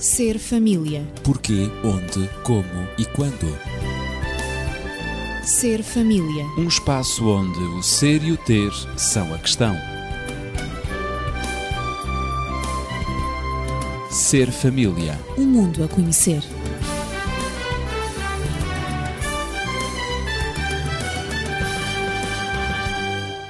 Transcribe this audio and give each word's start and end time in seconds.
Ser 0.00 0.38
família. 0.38 1.06
Porquê, 1.22 1.68
onde, 1.84 2.26
como 2.42 2.88
e 2.96 3.04
quando. 3.04 3.54
Ser 5.44 5.82
família. 5.82 6.46
Um 6.56 6.66
espaço 6.66 7.28
onde 7.28 7.58
o 7.58 7.82
ser 7.82 8.24
e 8.24 8.32
o 8.32 8.36
ter 8.38 8.72
são 8.96 9.34
a 9.34 9.38
questão. 9.38 9.76
Ser 14.10 14.50
família. 14.50 15.20
Um 15.36 15.44
mundo 15.44 15.84
a 15.84 15.88
conhecer. 15.88 16.42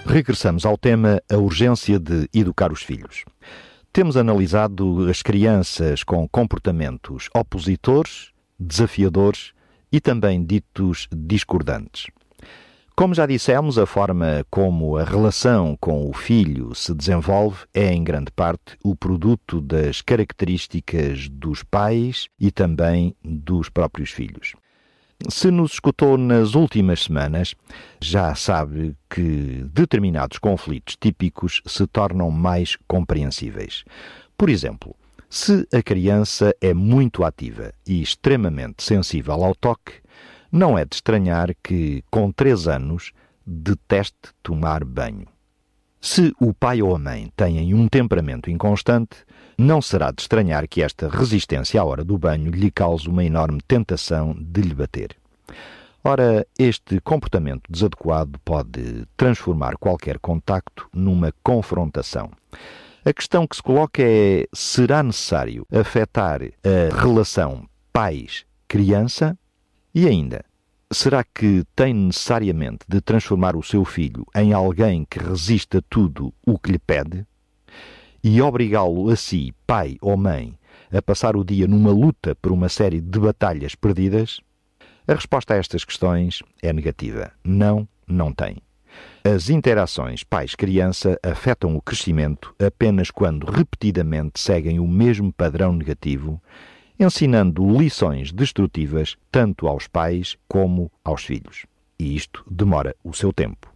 Regressamos 0.04 0.66
ao 0.66 0.76
tema 0.76 1.22
a 1.30 1.36
urgência 1.36 2.00
de 2.00 2.28
educar 2.34 2.72
os 2.72 2.82
filhos. 2.82 3.24
Temos 3.92 4.16
analisado 4.16 5.08
as 5.10 5.20
crianças 5.20 6.04
com 6.04 6.28
comportamentos 6.28 7.28
opositores, 7.34 8.30
desafiadores 8.56 9.52
e 9.90 10.00
também 10.00 10.44
ditos 10.44 11.08
discordantes. 11.12 12.06
Como 12.94 13.14
já 13.14 13.26
dissemos, 13.26 13.78
a 13.78 13.86
forma 13.86 14.46
como 14.48 14.96
a 14.96 15.02
relação 15.02 15.76
com 15.80 16.08
o 16.08 16.12
filho 16.12 16.72
se 16.72 16.94
desenvolve 16.94 17.64
é, 17.74 17.92
em 17.92 18.04
grande 18.04 18.30
parte, 18.30 18.78
o 18.84 18.94
produto 18.94 19.60
das 19.60 20.00
características 20.00 21.28
dos 21.28 21.64
pais 21.64 22.28
e 22.38 22.52
também 22.52 23.16
dos 23.24 23.68
próprios 23.68 24.10
filhos. 24.10 24.52
Se 25.28 25.50
nos 25.50 25.72
escutou 25.74 26.16
nas 26.16 26.54
últimas 26.54 27.04
semanas, 27.04 27.54
já 28.00 28.34
sabe 28.34 28.96
que 29.08 29.64
determinados 29.72 30.38
conflitos 30.38 30.96
típicos 30.98 31.60
se 31.66 31.86
tornam 31.86 32.30
mais 32.30 32.76
compreensíveis. 32.88 33.84
Por 34.36 34.48
exemplo, 34.48 34.96
se 35.28 35.68
a 35.72 35.82
criança 35.82 36.54
é 36.60 36.72
muito 36.72 37.22
ativa 37.22 37.72
e 37.86 38.00
extremamente 38.00 38.82
sensível 38.82 39.44
ao 39.44 39.54
toque, 39.54 39.92
não 40.50 40.76
é 40.78 40.84
de 40.84 40.96
estranhar 40.96 41.54
que, 41.62 42.02
com 42.10 42.32
três 42.32 42.66
anos, 42.66 43.12
deteste 43.46 44.30
tomar 44.42 44.84
banho. 44.84 45.28
Se 46.00 46.34
o 46.40 46.54
pai 46.54 46.80
ou 46.80 46.96
a 46.96 46.98
mãe 46.98 47.30
têm 47.36 47.74
um 47.74 47.86
temperamento 47.86 48.50
inconstante, 48.50 49.18
não 49.56 49.82
será 49.82 50.10
de 50.10 50.22
estranhar 50.22 50.66
que 50.66 50.82
esta 50.82 51.08
resistência 51.08 51.78
à 51.78 51.84
hora 51.84 52.02
do 52.02 52.16
banho 52.16 52.50
lhe 52.50 52.70
cause 52.70 53.06
uma 53.06 53.22
enorme 53.22 53.60
tentação 53.68 54.34
de 54.34 54.62
lhe 54.62 54.74
bater. 54.74 55.19
Ora, 56.02 56.46
este 56.58 56.98
comportamento 57.00 57.62
desadequado 57.68 58.38
pode 58.44 59.06
transformar 59.16 59.76
qualquer 59.76 60.18
contacto 60.18 60.88
numa 60.94 61.32
confrontação. 61.42 62.30
A 63.04 63.12
questão 63.12 63.46
que 63.46 63.56
se 63.56 63.62
coloca 63.62 64.02
é: 64.02 64.46
será 64.52 65.02
necessário 65.02 65.66
afetar 65.70 66.40
a 66.42 67.00
relação 67.00 67.68
pais-criança? 67.92 69.38
E 69.94 70.06
ainda, 70.06 70.44
será 70.90 71.22
que 71.22 71.64
tem 71.76 71.92
necessariamente 71.92 72.80
de 72.88 73.00
transformar 73.00 73.54
o 73.54 73.62
seu 73.62 73.84
filho 73.84 74.26
em 74.34 74.52
alguém 74.52 75.06
que 75.08 75.18
resista 75.18 75.82
tudo 75.88 76.32
o 76.46 76.58
que 76.58 76.72
lhe 76.72 76.78
pede? 76.78 77.26
E 78.22 78.40
obrigá-lo 78.40 79.10
a 79.10 79.16
si, 79.16 79.54
pai 79.66 79.96
ou 80.00 80.16
mãe, 80.16 80.54
a 80.92 81.00
passar 81.00 81.36
o 81.36 81.44
dia 81.44 81.66
numa 81.66 81.90
luta 81.90 82.34
por 82.36 82.52
uma 82.52 82.68
série 82.68 83.00
de 83.00 83.18
batalhas 83.18 83.74
perdidas? 83.74 84.40
A 85.10 85.14
resposta 85.14 85.54
a 85.54 85.56
estas 85.56 85.84
questões 85.84 86.40
é 86.62 86.72
negativa. 86.72 87.32
Não, 87.42 87.88
não 88.06 88.32
tem. 88.32 88.58
As 89.24 89.50
interações 89.50 90.22
pais-criança 90.22 91.18
afetam 91.20 91.74
o 91.74 91.82
crescimento 91.82 92.54
apenas 92.64 93.10
quando 93.10 93.50
repetidamente 93.50 94.38
seguem 94.38 94.78
o 94.78 94.86
mesmo 94.86 95.32
padrão 95.32 95.72
negativo, 95.72 96.40
ensinando 96.96 97.76
lições 97.76 98.30
destrutivas 98.30 99.16
tanto 99.32 99.66
aos 99.66 99.88
pais 99.88 100.36
como 100.46 100.92
aos 101.02 101.24
filhos. 101.24 101.66
E 101.98 102.14
isto 102.14 102.44
demora 102.48 102.94
o 103.02 103.12
seu 103.12 103.32
tempo. 103.32 103.68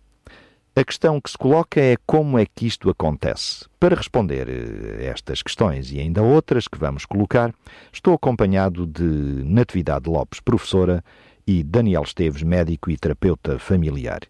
A 0.77 0.83
questão 0.83 1.21
que 1.21 1.31
se 1.31 1.39
coloca 1.39 1.81
é 1.81 1.97
como 2.05 2.37
é 2.37 2.45
que 2.45 2.67
isto 2.67 2.91
acontece. 2.91 3.65
Para 3.79 3.95
responder 3.95 4.49
a 4.49 5.05
estas 5.05 5.41
questões 5.41 5.93
e 5.93 6.01
ainda 6.01 6.21
outras 6.21 6.67
que 6.67 6.77
vamos 6.77 7.07
colocar, 7.07 7.55
estou 7.93 8.12
acompanhado 8.12 8.84
de 8.84 9.05
Natividade 9.05 10.11
Lopes, 10.11 10.41
professora, 10.41 11.05
e 11.47 11.63
Daniel 11.63 12.03
Esteves, 12.03 12.43
médico 12.43 12.91
e 12.91 12.97
terapeuta 12.97 13.57
familiar. 13.57 14.23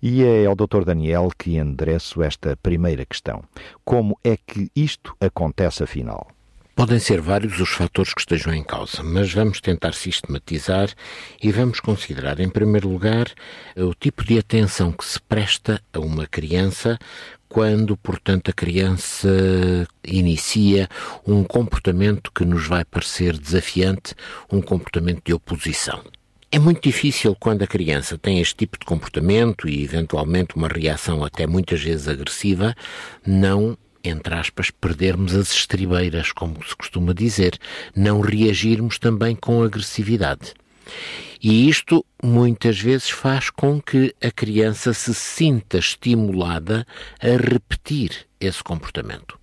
E 0.00 0.24
é 0.24 0.46
ao 0.46 0.54
Dr. 0.54 0.84
Daniel 0.86 1.28
que 1.36 1.58
endereço 1.58 2.22
esta 2.22 2.56
primeira 2.56 3.04
questão. 3.04 3.42
Como 3.84 4.18
é 4.24 4.38
que 4.38 4.70
isto 4.74 5.14
acontece 5.20 5.82
afinal? 5.82 6.28
Podem 6.80 6.98
ser 6.98 7.20
vários 7.20 7.60
os 7.60 7.68
fatores 7.68 8.14
que 8.14 8.22
estejam 8.22 8.54
em 8.54 8.64
causa, 8.64 9.02
mas 9.02 9.30
vamos 9.30 9.60
tentar 9.60 9.92
sistematizar 9.92 10.88
e 11.42 11.52
vamos 11.52 11.78
considerar, 11.78 12.40
em 12.40 12.48
primeiro 12.48 12.88
lugar, 12.88 13.26
o 13.76 13.92
tipo 13.92 14.24
de 14.24 14.38
atenção 14.38 14.90
que 14.90 15.04
se 15.04 15.20
presta 15.20 15.78
a 15.92 16.00
uma 16.00 16.26
criança 16.26 16.98
quando, 17.50 17.98
portanto, 17.98 18.50
a 18.50 18.54
criança 18.54 19.28
inicia 20.02 20.88
um 21.26 21.44
comportamento 21.44 22.32
que 22.32 22.46
nos 22.46 22.66
vai 22.66 22.82
parecer 22.82 23.36
desafiante, 23.36 24.14
um 24.50 24.62
comportamento 24.62 25.20
de 25.22 25.34
oposição. 25.34 26.02
É 26.50 26.58
muito 26.58 26.82
difícil 26.82 27.36
quando 27.38 27.60
a 27.60 27.66
criança 27.66 28.16
tem 28.16 28.40
este 28.40 28.56
tipo 28.56 28.78
de 28.78 28.86
comportamento 28.86 29.68
e, 29.68 29.84
eventualmente, 29.84 30.56
uma 30.56 30.68
reação 30.68 31.22
até 31.22 31.46
muitas 31.46 31.82
vezes 31.82 32.08
agressiva, 32.08 32.74
não 33.26 33.76
entre 34.02 34.34
aspas, 34.34 34.70
perdermos 34.70 35.34
as 35.34 35.52
estribeiras, 35.52 36.32
como 36.32 36.56
se 36.66 36.74
costuma 36.76 37.12
dizer, 37.12 37.58
não 37.94 38.20
reagirmos 38.20 38.98
também 38.98 39.34
com 39.36 39.62
agressividade. 39.62 40.54
E 41.42 41.68
isto 41.68 42.04
muitas 42.22 42.78
vezes 42.78 43.10
faz 43.10 43.48
com 43.48 43.80
que 43.80 44.14
a 44.22 44.30
criança 44.30 44.92
se 44.92 45.14
sinta 45.14 45.78
estimulada 45.78 46.86
a 47.20 47.28
repetir 47.28 48.26
esse 48.38 48.62
comportamento. 48.62 49.40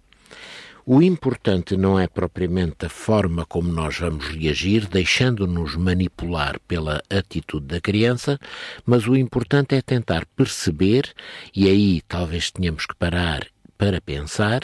O 0.89 1.01
importante 1.01 1.75
não 1.75 1.99
é 1.99 2.07
propriamente 2.07 2.85
a 2.85 2.89
forma 2.89 3.45
como 3.45 3.69
nós 3.69 3.99
vamos 3.99 4.25
reagir, 4.29 4.87
deixando-nos 4.87 5.75
manipular 5.75 6.57
pela 6.65 7.03
atitude 7.09 7.65
da 7.65 7.81
criança, 7.81 8.39
mas 8.85 9.05
o 9.05 9.13
importante 9.13 9.75
é 9.75 9.81
tentar 9.81 10.25
perceber, 10.27 11.13
e 11.53 11.67
aí 11.67 12.01
talvez 12.07 12.51
tenhamos 12.51 12.85
que 12.85 12.95
parar 12.95 13.45
para 13.77 14.01
pensar, 14.01 14.61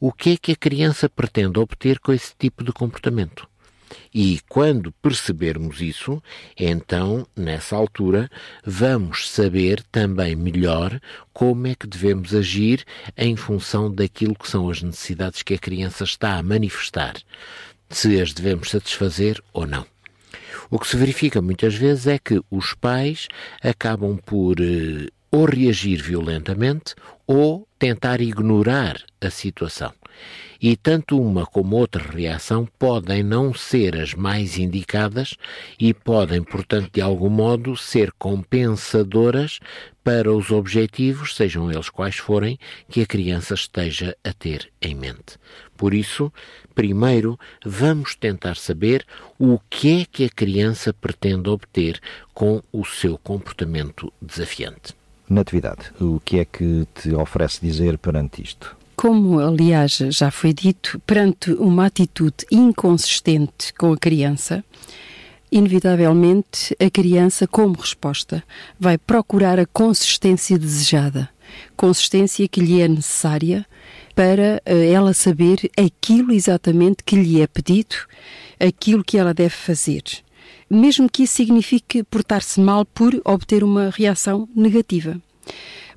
o 0.00 0.12
que 0.12 0.30
é 0.30 0.36
que 0.36 0.52
a 0.52 0.56
criança 0.56 1.08
pretende 1.08 1.58
obter 1.58 1.98
com 1.98 2.12
esse 2.12 2.34
tipo 2.38 2.64
de 2.64 2.72
comportamento. 2.72 3.48
E 4.12 4.40
quando 4.48 4.92
percebermos 4.92 5.80
isso, 5.80 6.22
então, 6.58 7.26
nessa 7.36 7.76
altura, 7.76 8.30
vamos 8.64 9.28
saber 9.30 9.82
também 9.92 10.34
melhor 10.34 11.00
como 11.32 11.66
é 11.66 11.74
que 11.74 11.86
devemos 11.86 12.34
agir 12.34 12.84
em 13.16 13.36
função 13.36 13.92
daquilo 13.92 14.34
que 14.34 14.48
são 14.48 14.68
as 14.68 14.82
necessidades 14.82 15.42
que 15.42 15.54
a 15.54 15.58
criança 15.58 16.04
está 16.04 16.36
a 16.36 16.42
manifestar, 16.42 17.14
se 17.88 18.20
as 18.20 18.32
devemos 18.32 18.70
satisfazer 18.70 19.42
ou 19.52 19.66
não. 19.66 19.86
O 20.68 20.78
que 20.78 20.88
se 20.88 20.96
verifica 20.96 21.40
muitas 21.40 21.74
vezes 21.74 22.06
é 22.06 22.18
que 22.18 22.42
os 22.50 22.74
pais 22.74 23.28
acabam 23.62 24.16
por 24.16 24.56
eh, 24.60 25.06
ou 25.30 25.44
reagir 25.44 26.02
violentamente 26.02 26.94
ou 27.26 27.66
tentar 27.78 28.20
ignorar 28.20 29.02
a 29.20 29.30
situação 29.30 29.92
e 30.60 30.76
tanto 30.76 31.20
uma 31.20 31.46
como 31.46 31.76
outra 31.76 32.02
reação 32.02 32.66
podem 32.78 33.22
não 33.22 33.52
ser 33.52 33.96
as 33.96 34.14
mais 34.14 34.58
indicadas 34.58 35.34
e 35.78 35.92
podem, 35.92 36.42
portanto, 36.42 36.90
de 36.92 37.00
algum 37.00 37.28
modo, 37.28 37.76
ser 37.76 38.12
compensadoras 38.12 39.58
para 40.02 40.32
os 40.32 40.50
objetivos, 40.50 41.34
sejam 41.34 41.70
eles 41.70 41.88
quais 41.88 42.16
forem, 42.16 42.58
que 42.88 43.02
a 43.02 43.06
criança 43.06 43.54
esteja 43.54 44.16
a 44.22 44.32
ter 44.32 44.70
em 44.80 44.94
mente. 44.94 45.36
Por 45.76 45.92
isso, 45.92 46.32
primeiro 46.74 47.38
vamos 47.64 48.14
tentar 48.14 48.56
saber 48.56 49.04
o 49.38 49.58
que 49.68 50.02
é 50.02 50.04
que 50.04 50.24
a 50.24 50.30
criança 50.30 50.92
pretende 50.92 51.50
obter 51.50 52.00
com 52.32 52.62
o 52.72 52.84
seu 52.84 53.18
comportamento 53.18 54.12
desafiante. 54.22 54.94
Natividade, 55.28 55.92
o 56.00 56.20
que 56.24 56.38
é 56.38 56.44
que 56.44 56.86
te 56.94 57.14
oferece 57.14 57.60
dizer 57.60 57.98
perante 57.98 58.42
isto? 58.42 58.76
Como, 58.94 59.40
aliás, 59.40 59.98
já 60.10 60.30
foi 60.30 60.52
dito, 60.52 61.00
perante 61.06 61.52
uma 61.52 61.86
atitude 61.86 62.46
inconsistente 62.50 63.74
com 63.74 63.92
a 63.92 63.96
criança, 63.96 64.64
inevitavelmente 65.50 66.74
a 66.80 66.88
criança, 66.88 67.46
como 67.46 67.74
resposta, 67.74 68.42
vai 68.78 68.96
procurar 68.96 69.58
a 69.58 69.66
consistência 69.66 70.58
desejada, 70.58 71.28
consistência 71.76 72.48
que 72.48 72.60
lhe 72.60 72.80
é 72.80 72.88
necessária 72.88 73.66
para 74.14 74.62
eh, 74.64 74.90
ela 74.90 75.12
saber 75.12 75.70
aquilo 75.76 76.32
exatamente 76.32 77.04
que 77.04 77.16
lhe 77.16 77.40
é 77.42 77.46
pedido, 77.46 77.96
aquilo 78.58 79.04
que 79.04 79.18
ela 79.18 79.34
deve 79.34 79.50
fazer. 79.50 80.02
Mesmo 80.68 81.08
que 81.08 81.22
isso 81.22 81.34
signifique 81.34 82.02
portar-se 82.02 82.60
mal 82.60 82.84
por 82.84 83.20
obter 83.24 83.62
uma 83.62 83.90
reação 83.90 84.48
negativa. 84.54 85.20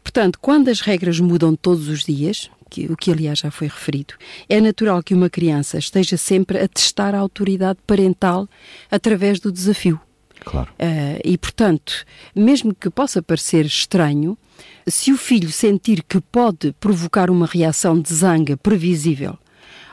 Portanto, 0.03 0.39
quando 0.39 0.69
as 0.69 0.81
regras 0.81 1.19
mudam 1.19 1.55
todos 1.55 1.87
os 1.87 2.03
dias, 2.03 2.49
que, 2.69 2.85
o 2.85 2.95
que 2.95 3.11
aliás 3.11 3.39
já 3.39 3.51
foi 3.51 3.67
referido. 3.67 4.13
É 4.47 4.61
natural 4.61 5.01
que 5.01 5.13
uma 5.13 5.29
criança 5.29 5.77
esteja 5.77 6.15
sempre 6.15 6.59
a 6.59 6.67
testar 6.67 7.15
a 7.15 7.19
autoridade 7.19 7.79
parental 7.85 8.47
através 8.91 9.39
do 9.39 9.51
desafio. 9.51 9.99
Claro. 10.45 10.69
Uh, 10.73 11.19
e, 11.23 11.37
portanto, 11.37 12.05
mesmo 12.35 12.73
que 12.73 12.89
possa 12.89 13.21
parecer 13.21 13.65
estranho, 13.65 14.37
se 14.87 15.11
o 15.11 15.17
filho 15.17 15.51
sentir 15.51 16.03
que 16.03 16.21
pode 16.21 16.73
provocar 16.79 17.29
uma 17.29 17.45
reação 17.45 17.99
de 17.99 18.13
zanga 18.13 18.55
previsível 18.55 19.37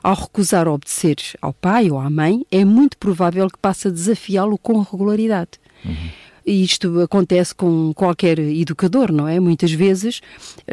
ao 0.06 0.14
recusar 0.14 0.68
obedecer 0.68 1.16
ao 1.42 1.52
pai 1.52 1.90
ou 1.90 1.98
à 1.98 2.08
mãe, 2.08 2.46
é 2.48 2.64
muito 2.64 2.96
provável 2.96 3.50
que 3.50 3.58
passe 3.58 3.88
a 3.88 3.90
desafiá-lo 3.90 4.56
com 4.56 4.78
regularidade. 4.78 5.58
Uhum. 5.84 6.10
E 6.46 6.62
isto 6.62 7.00
acontece 7.00 7.52
com 7.52 7.92
qualquer 7.92 8.38
educador, 8.38 9.10
não 9.10 9.26
é? 9.26 9.40
Muitas 9.40 9.72
vezes 9.72 10.20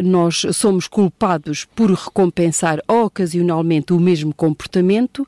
nós 0.03 0.45
somos 0.53 0.87
culpados 0.87 1.65
por 1.65 1.89
recompensar 1.89 2.79
ocasionalmente 2.87 3.91
o 3.91 3.99
mesmo 3.99 4.35
comportamento 4.35 5.27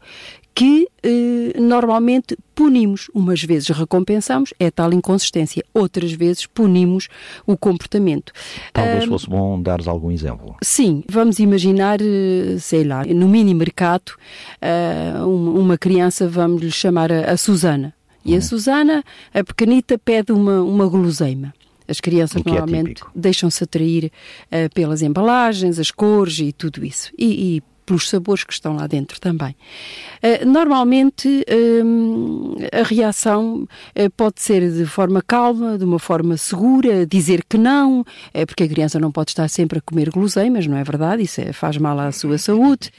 que 0.56 0.88
eh, 1.04 1.60
normalmente 1.60 2.38
punimos. 2.56 3.12
Umas 3.14 3.44
vezes 3.44 3.68
recompensamos, 3.68 4.54
é 4.58 4.72
tal 4.72 4.94
inconsistência. 4.94 5.64
Outras 5.74 6.14
vezes 6.14 6.48
punimos 6.48 7.10
o 7.46 7.58
comportamento. 7.58 8.32
Talvez 8.72 9.04
fosse 9.06 9.30
bom 9.30 9.62
dares 9.62 9.86
algum 9.86 10.10
exemplo. 10.10 10.56
Sim, 10.64 11.04
vamos 11.10 11.40
imaginar, 11.40 12.00
eh, 12.02 12.56
sei 12.58 12.86
lá, 12.86 13.04
no 13.04 13.28
mini 13.28 13.54
mercado, 13.54 14.14
uh, 14.62 15.28
uma 15.28 15.78
criança, 15.78 16.28
vamos 16.28 16.62
lhe 16.62 16.72
chamar 16.72 17.12
a, 17.12 17.32
a 17.32 17.38
Susana. 17.38 17.94
E 18.24 18.34
hum. 18.34 18.38
a 18.38 18.42
Susana, 18.42 19.04
a 19.34 19.44
pequenita, 19.44 19.98
pede 19.98 20.32
uma, 20.32 20.62
uma 20.62 20.88
guloseima. 20.88 21.54
As 21.88 22.00
crianças 22.00 22.42
é 22.44 22.50
normalmente 22.50 23.04
é 23.04 23.06
deixam-se 23.14 23.62
atrair 23.64 24.06
uh, 24.06 24.74
pelas 24.74 25.02
embalagens, 25.02 25.78
as 25.80 25.92
cores 25.92 26.40
e 26.40 26.54
tudo 26.54 26.86
isso. 26.86 27.12
E, 27.18 27.58
e 27.58 27.75
pelos 27.86 28.10
sabores 28.10 28.44
que 28.44 28.54
estão 28.54 28.76
lá 28.76 28.88
dentro 28.88 29.20
também. 29.20 29.56
Uh, 30.24 30.46
normalmente 30.46 31.28
uh, 31.28 32.56
a 32.72 32.84
reação 32.84 33.64
uh, 33.64 34.10
pode 34.18 34.42
ser 34.42 34.72
de 34.72 34.86
forma 34.86 35.22
calma, 35.22 35.78
de 35.78 35.86
uma 35.86 36.00
forma 36.00 36.38
segura, 36.38 37.06
dizer 37.06 37.44
que 37.48 37.58
não, 37.58 38.04
é 38.34 38.46
porque 38.46 38.64
a 38.64 38.68
criança 38.68 39.00
não 39.00 39.12
pode 39.12 39.32
estar 39.32 39.48
sempre 39.48 39.80
a 39.80 39.82
comer 39.82 40.10
guloseimas, 40.10 40.66
não 40.68 40.78
é 40.78 40.84
verdade? 40.84 41.24
Isso 41.24 41.42
é, 41.42 41.54
faz 41.54 41.78
mal 41.78 42.00
à 42.00 42.12
sua 42.12 42.38
saúde. 42.38 42.92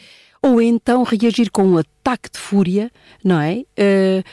Ou 0.42 0.62
então 0.62 1.02
reagir 1.02 1.50
com 1.50 1.64
um 1.64 1.78
ataque 1.78 2.30
de 2.32 2.38
fúria, 2.38 2.90
não 3.24 3.40
é? 3.40 3.64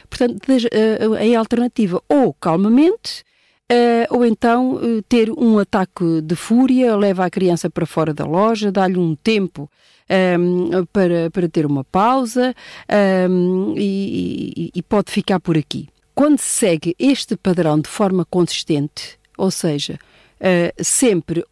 portanto, 0.07 0.37
a 0.51 1.39
alternativa, 1.39 2.03
ou 2.07 2.33
calmamente, 2.33 3.23
Uh, 3.71 4.05
ou 4.09 4.25
então 4.25 4.75
uh, 4.75 5.01
ter 5.03 5.31
um 5.31 5.57
ataque 5.57 6.21
de 6.21 6.35
fúria, 6.35 6.95
leva 6.95 7.25
a 7.25 7.29
criança 7.29 7.69
para 7.69 7.85
fora 7.85 8.13
da 8.13 8.25
loja, 8.25 8.71
dá-lhe 8.71 8.97
um 8.99 9.15
tempo 9.15 9.69
um, 10.39 10.85
para, 10.91 11.29
para 11.31 11.49
ter 11.49 11.65
uma 11.65 11.83
pausa 11.83 12.55
um, 13.29 13.73
e, 13.77 14.71
e, 14.73 14.83
pode 14.83 15.11
ficar 15.11 15.39
por 15.39 15.57
aqui. 15.57 15.87
Quando 16.13 16.39
se 16.39 16.49
segue 16.49 16.95
este 16.99 17.35
padrão 17.35 17.79
de 17.79 17.89
forma 17.89 18.25
consistente, 18.25 19.17
ou 19.37 19.49
seja, 19.49 19.99
uh, 20.39 20.83
sempre 20.83 21.43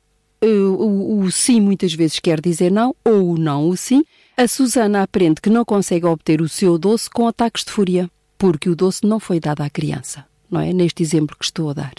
uh, 0.43 0.45
o, 0.45 1.19
o 1.21 1.31
sim 1.31 1.59
muitas 1.59 1.93
vezes 1.93 2.19
quer 2.19 2.39
dizer 2.39 2.71
não, 2.71 2.95
ou 3.03 3.31
o 3.31 3.37
não 3.37 3.67
o 3.67 3.75
sim, 3.75 4.03
a 4.37 4.47
Susana 4.47 5.03
aprende 5.03 5.41
que 5.41 5.49
não 5.49 5.65
consegue 5.65 6.05
obter 6.05 6.41
o 6.41 6.49
seu 6.49 6.77
doce 6.77 7.09
com 7.09 7.27
ataques 7.27 7.63
de 7.63 7.71
fúria, 7.71 8.09
porque 8.37 8.69
o 8.69 8.75
doce 8.75 9.05
não 9.05 9.19
foi 9.19 9.39
dado 9.39 9.61
à 9.61 9.69
criança, 9.69 10.25
não 10.49 10.61
é? 10.61 10.73
Neste 10.73 11.03
exemplo 11.03 11.35
que 11.37 11.45
estou 11.45 11.69
a 11.69 11.73
dar. 11.73 11.93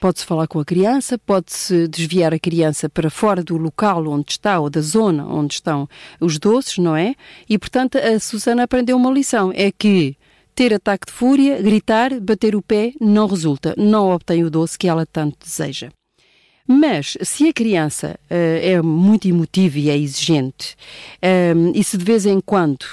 Pode-se 0.00 0.26
falar 0.26 0.46
com 0.46 0.60
a 0.60 0.64
criança, 0.64 1.18
pode-se 1.18 1.88
desviar 1.88 2.34
a 2.34 2.38
criança 2.38 2.88
para 2.88 3.08
fora 3.08 3.42
do 3.42 3.56
local 3.56 4.06
onde 4.06 4.32
está 4.32 4.60
ou 4.60 4.68
da 4.68 4.80
zona 4.80 5.26
onde 5.26 5.54
estão 5.54 5.88
os 6.20 6.38
doces, 6.38 6.78
não 6.78 6.94
é? 6.94 7.14
E, 7.48 7.58
portanto, 7.58 7.96
a 7.96 8.18
Susana 8.20 8.64
aprendeu 8.64 8.96
uma 8.96 9.10
lição: 9.10 9.52
é 9.54 9.72
que 9.72 10.16
ter 10.54 10.72
ataque 10.72 11.06
de 11.06 11.12
fúria, 11.12 11.60
gritar, 11.60 12.18
bater 12.20 12.56
o 12.56 12.62
pé, 12.62 12.92
não 13.00 13.26
resulta, 13.26 13.74
não 13.76 14.10
obtém 14.10 14.42
o 14.42 14.50
doce 14.50 14.78
que 14.78 14.88
ela 14.88 15.06
tanto 15.06 15.36
deseja. 15.44 15.90
Mas 16.66 17.16
se 17.22 17.48
a 17.48 17.52
criança 17.52 18.18
uh, 18.24 18.34
é 18.60 18.82
muito 18.82 19.28
emotiva 19.28 19.78
e 19.78 19.90
é 19.90 19.96
exigente, 19.96 20.74
um, 21.54 21.72
e 21.74 21.84
se 21.84 21.96
de 21.96 22.04
vez 22.04 22.26
em 22.26 22.40
quando 22.40 22.86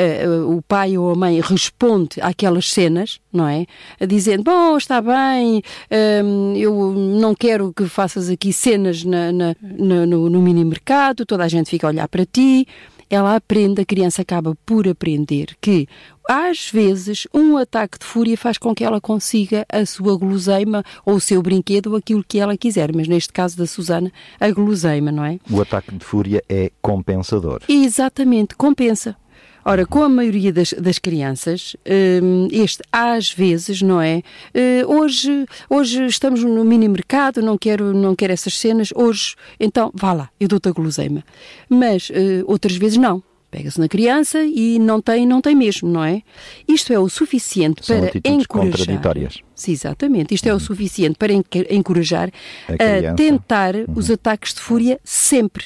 uh, 0.00 0.56
o 0.56 0.62
pai 0.62 0.96
ou 0.96 1.10
a 1.10 1.14
mãe 1.14 1.40
responde 1.40 2.20
àquelas 2.20 2.70
cenas, 2.70 3.20
não 3.32 3.46
é? 3.48 3.66
Dizendo, 4.06 4.44
bom, 4.44 4.76
está 4.76 5.00
bem, 5.00 5.62
uh, 5.90 6.56
eu 6.56 6.92
não 6.92 7.34
quero 7.34 7.72
que 7.72 7.86
faças 7.86 8.28
aqui 8.28 8.52
cenas 8.52 9.04
na, 9.04 9.32
na, 9.32 9.56
na, 9.62 10.06
no, 10.06 10.30
no 10.30 10.40
mini 10.40 10.64
mercado, 10.64 11.26
toda 11.26 11.44
a 11.44 11.48
gente 11.48 11.70
fica 11.70 11.86
a 11.86 11.90
olhar 11.90 12.08
para 12.08 12.24
ti. 12.24 12.66
Ela 13.08 13.36
aprende, 13.36 13.80
a 13.80 13.84
criança 13.84 14.22
acaba 14.22 14.56
por 14.66 14.88
aprender 14.88 15.56
que 15.60 15.86
às 16.28 16.68
vezes, 16.70 17.28
um 17.32 17.56
ataque 17.56 18.00
de 18.00 18.04
fúria 18.04 18.36
faz 18.36 18.58
com 18.58 18.74
que 18.74 18.82
ela 18.82 19.00
consiga 19.00 19.64
a 19.70 19.86
sua 19.86 20.18
guloseima 20.18 20.82
ou 21.04 21.14
o 21.14 21.20
seu 21.20 21.40
brinquedo 21.40 21.88
ou 21.88 21.96
aquilo 21.96 22.24
que 22.26 22.40
ela 22.40 22.56
quiser, 22.56 22.92
mas 22.92 23.06
neste 23.06 23.32
caso 23.32 23.56
da 23.56 23.64
Susana, 23.64 24.10
a 24.40 24.50
guloseima, 24.50 25.12
não 25.12 25.24
é? 25.24 25.38
O 25.48 25.60
ataque 25.60 25.94
de 25.94 26.04
fúria 26.04 26.42
é 26.48 26.72
compensador. 26.82 27.62
Exatamente, 27.68 28.56
compensa. 28.56 29.16
Ora, 29.68 29.84
com 29.84 30.04
a 30.04 30.08
maioria 30.08 30.52
das, 30.52 30.72
das 30.74 30.96
crianças, 30.96 31.74
um, 32.22 32.46
este 32.52 32.84
às 32.92 33.32
vezes, 33.32 33.82
não 33.82 34.00
é? 34.00 34.22
Uh, 34.54 34.94
hoje, 34.94 35.44
hoje 35.68 36.06
estamos 36.06 36.44
no 36.44 36.64
mini 36.64 36.88
mercado, 36.88 37.42
não 37.42 37.58
quero, 37.58 37.92
não 37.92 38.14
quero 38.14 38.32
essas 38.32 38.56
cenas, 38.56 38.90
hoje, 38.94 39.34
então 39.58 39.90
vá 39.92 40.12
lá, 40.12 40.30
eu 40.38 40.46
dou-te 40.46 40.68
a 40.68 40.72
guloseima. 40.72 41.24
Mas 41.68 42.10
uh, 42.10 42.44
outras 42.46 42.76
vezes 42.76 42.96
não. 42.96 43.20
Pega-se 43.50 43.80
na 43.80 43.88
criança 43.88 44.40
e 44.44 44.78
não 44.78 45.00
tem, 45.02 45.26
não 45.26 45.40
tem 45.40 45.56
mesmo, 45.56 45.88
não 45.88 46.04
é? 46.04 46.22
Isto 46.68 46.92
é 46.92 46.98
o 47.00 47.08
suficiente 47.08 47.84
São 47.84 48.00
para 48.00 48.20
encorajar. 48.24 48.78
contraditórias. 48.78 49.38
Sim, 49.52 49.72
exatamente. 49.72 50.32
Isto 50.32 50.46
é 50.46 50.54
o 50.54 50.60
suficiente 50.60 51.16
para 51.18 51.32
encorajar 51.32 52.30
a, 52.68 53.10
a 53.10 53.14
tentar 53.14 53.74
uhum. 53.74 53.94
os 53.96 54.12
ataques 54.12 54.54
de 54.54 54.60
fúria 54.60 55.00
sempre. 55.02 55.64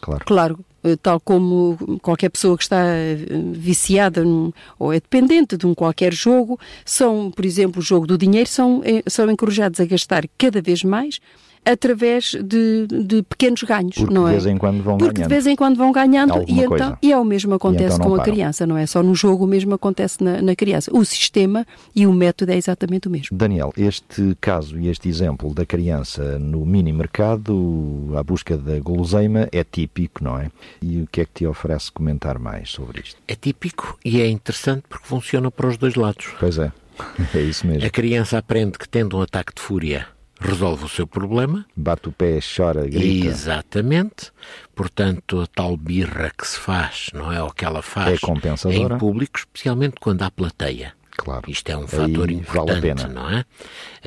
Claro. 0.00 0.24
Claro, 0.24 0.58
eh, 0.60 0.69
tal 1.02 1.20
como 1.20 1.98
qualquer 2.02 2.30
pessoa 2.30 2.56
que 2.56 2.62
está 2.62 2.82
eh, 2.84 3.16
viciada 3.52 4.24
num, 4.24 4.52
ou 4.78 4.92
é 4.92 4.96
dependente 4.96 5.56
de 5.56 5.66
um 5.66 5.74
qualquer 5.74 6.12
jogo, 6.12 6.58
são, 6.84 7.30
por 7.30 7.44
exemplo, 7.44 7.80
o 7.80 7.84
jogo 7.84 8.06
do 8.06 8.16
dinheiro, 8.16 8.48
são, 8.48 8.82
eh, 8.84 9.02
são 9.06 9.30
encorajados 9.30 9.80
a 9.80 9.84
gastar 9.84 10.24
cada 10.38 10.60
vez 10.62 10.82
mais 10.82 11.20
através 11.64 12.36
de, 12.42 12.86
de 12.86 13.22
pequenos 13.22 13.62
ganhos, 13.62 13.96
Porque 13.96 14.12
não 14.12 14.26
é? 14.26 14.32
de 14.32 14.38
vez 14.38 14.46
em 14.46 14.56
quando 14.56 14.82
vão 14.82 14.98
Porque 14.98 15.14
ganhando. 15.14 15.28
de 15.28 15.34
vez 15.34 15.46
em 15.46 15.56
quando 15.56 15.76
vão 15.76 15.92
ganhando 15.92 16.44
e, 16.48 16.60
então, 16.60 16.98
e 17.02 17.12
é 17.12 17.18
o 17.18 17.24
mesmo 17.24 17.54
acontece 17.54 17.96
então 17.96 18.10
com 18.10 18.16
param. 18.16 18.22
a 18.22 18.24
criança, 18.24 18.66
não 18.66 18.76
é 18.76 18.86
só 18.86 19.02
no 19.02 19.14
jogo, 19.14 19.44
o 19.44 19.46
mesmo 19.46 19.74
acontece 19.74 20.22
na, 20.22 20.40
na, 20.40 20.56
criança. 20.56 20.90
O 20.94 21.04
sistema 21.04 21.66
e 21.94 22.06
o 22.06 22.12
método 22.12 22.52
é 22.52 22.56
exatamente 22.56 23.08
o 23.08 23.10
mesmo. 23.10 23.36
Daniel, 23.36 23.72
este 23.76 24.36
caso 24.40 24.78
e 24.78 24.88
este 24.88 25.08
exemplo 25.08 25.52
da 25.54 25.66
criança 25.66 26.38
no 26.38 26.64
mini 26.64 26.92
mercado 26.92 28.12
à 28.16 28.22
busca 28.22 28.56
da 28.56 28.78
guloseima 28.80 29.48
é 29.52 29.62
típico, 29.62 30.24
não 30.24 30.38
é? 30.38 30.50
E 30.82 31.02
o 31.02 31.06
que 31.06 31.20
é 31.20 31.24
que 31.24 31.32
te 31.32 31.46
oferece 31.46 31.92
comentar 31.92 32.38
mais 32.38 32.70
sobre 32.70 33.00
isto? 33.00 33.20
É 33.28 33.34
típico 33.34 33.98
e 34.04 34.20
é 34.20 34.28
interessante 34.28 34.84
porque 34.88 35.06
funciona 35.06 35.50
para 35.50 35.68
os 35.68 35.76
dois 35.76 35.94
lados. 35.94 36.28
Pois 36.38 36.58
é, 36.58 36.72
é 37.34 37.40
isso 37.40 37.66
mesmo. 37.66 37.86
A 37.86 37.90
criança 37.90 38.38
aprende 38.38 38.78
que 38.78 38.88
tendo 38.88 39.16
um 39.18 39.22
ataque 39.22 39.54
de 39.54 39.60
fúria 39.60 40.06
resolve 40.40 40.84
o 40.84 40.88
seu 40.88 41.06
problema. 41.06 41.66
Bate 41.76 42.08
o 42.08 42.12
pé, 42.12 42.38
chora, 42.40 42.86
grita. 42.86 43.26
Exatamente. 43.26 44.32
Portanto, 44.74 45.40
a 45.40 45.46
tal 45.46 45.76
birra 45.76 46.32
que 46.36 46.46
se 46.46 46.58
faz, 46.58 47.10
não 47.12 47.30
é? 47.30 47.42
O 47.42 47.50
que 47.50 47.64
ela 47.64 47.82
faz 47.82 48.14
é 48.14 48.26
compensadora. 48.26 48.94
em 48.94 48.98
público, 48.98 49.38
especialmente 49.38 49.96
quando 50.00 50.22
há 50.22 50.30
plateia. 50.30 50.94
Claro. 51.16 51.50
Isto 51.50 51.68
é 51.70 51.76
um 51.76 51.86
fator 51.86 52.30
importante, 52.30 53.02
vale 53.02 53.14
não 53.14 53.30
é? 53.30 53.44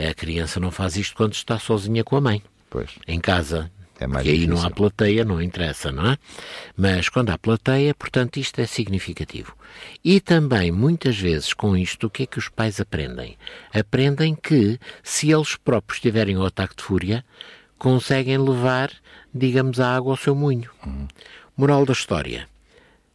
A 0.10 0.14
criança 0.16 0.60
não 0.60 0.72
faz 0.72 0.98
isto 0.98 1.16
quando 1.16 1.34
está 1.34 1.60
sozinha 1.60 2.04
com 2.04 2.16
a 2.16 2.22
mãe. 2.22 2.42
Pois. 2.70 2.90
Em 3.08 3.20
casa 3.20 3.72
é 4.00 4.08
mais 4.08 4.26
e 4.26 4.32
aí 4.32 4.48
não 4.48 4.64
há 4.64 4.70
plateia, 4.70 5.24
não 5.24 5.42
interessa, 5.42 5.92
não 5.92 6.12
é? 6.12 6.18
Mas 6.76 7.10
quando 7.10 7.30
há 7.30 7.38
plateia, 7.38 7.94
portanto, 7.94 8.38
isto 8.38 8.60
é 8.60 8.66
significativo. 8.66 9.56
E 10.04 10.20
também, 10.20 10.72
muitas 10.72 11.18
vezes, 11.18 11.54
com 11.54 11.78
isto, 11.78 12.08
o 12.08 12.10
que 12.10 12.24
é 12.24 12.26
que 12.26 12.40
os 12.40 12.50
pais 12.50 12.80
aprendem? 12.80 13.38
Aprendem 13.74 14.36
que, 14.36 14.80
se 15.04 15.32
eles 15.32 15.56
próprios 15.56 16.00
tiverem 16.02 16.38
o 16.38 16.46
ataque 16.46 16.76
de 16.76 16.84
fúria, 16.84 17.24
conseguem 17.78 18.38
levar, 18.38 18.92
digamos, 19.34 19.80
a 19.80 19.96
água 19.96 20.14
ao 20.14 20.18
seu 20.18 20.34
moinho. 20.34 20.72
Uhum. 20.86 21.08
Moral 21.56 21.86
da 21.86 21.94
história. 21.94 22.48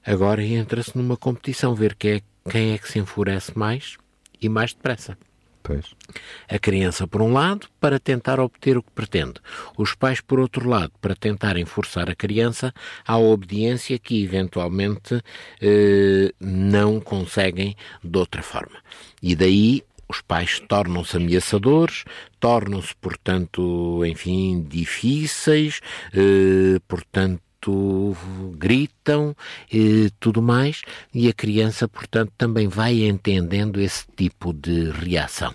Agora 0.07 0.43
entra-se 0.45 0.97
numa 0.97 1.17
competição, 1.17 1.75
ver 1.75 1.95
quem 1.95 2.13
é, 2.13 2.21
quem 2.51 2.73
é 2.73 2.79
que 2.79 2.91
se 2.91 2.99
enfurece 2.99 3.57
mais 3.59 3.97
e 4.41 4.49
mais 4.49 4.73
depressa. 4.73 5.19
Pois. 5.69 5.85
A 6.49 6.59
criança, 6.59 7.07
por 7.07 7.21
um 7.21 7.31
lado, 7.31 7.69
para 7.79 8.01
tentar 8.01 8.41
obter 8.41 8.79
o 8.79 8.83
que 8.83 8.91
pretende. 8.91 9.35
Os 9.77 9.95
pais, 9.95 10.19
por 10.19 10.41
outro 10.41 10.67
lado, 10.67 10.93
para 10.99 11.15
tentarem 11.15 11.67
forçar 11.67 12.09
a 12.09 12.15
criança 12.15 12.73
à 13.07 13.19
obediência 13.19 13.99
que, 13.99 14.25
eventualmente, 14.25 15.23
eh, 15.61 16.33
não 16.41 16.99
conseguem 16.99 17.77
de 18.03 18.19
outra 18.19 18.43
forma. 18.43 18.79
E 19.23 19.37
daí 19.37 19.85
os 20.09 20.23
pais 20.23 20.59
tornam-se 20.67 21.19
ameaçadores, 21.19 22.05
tornam-se, 22.41 22.97
portanto, 22.97 24.03
enfim, 24.07 24.65
difíceis, 24.67 25.83
eh, 26.15 26.81
portanto, 26.89 27.43
portanto, 27.61 28.17
gritam 28.57 29.37
e 29.71 30.11
tudo 30.19 30.41
mais, 30.41 30.83
e 31.13 31.29
a 31.29 31.33
criança, 31.33 31.89
portanto, 31.89 32.33
também 32.39 32.69
vai 32.69 33.03
entendendo 33.03 33.81
esse 33.81 34.07
tipo 34.17 34.53
de 34.53 34.91
reação. 34.91 35.55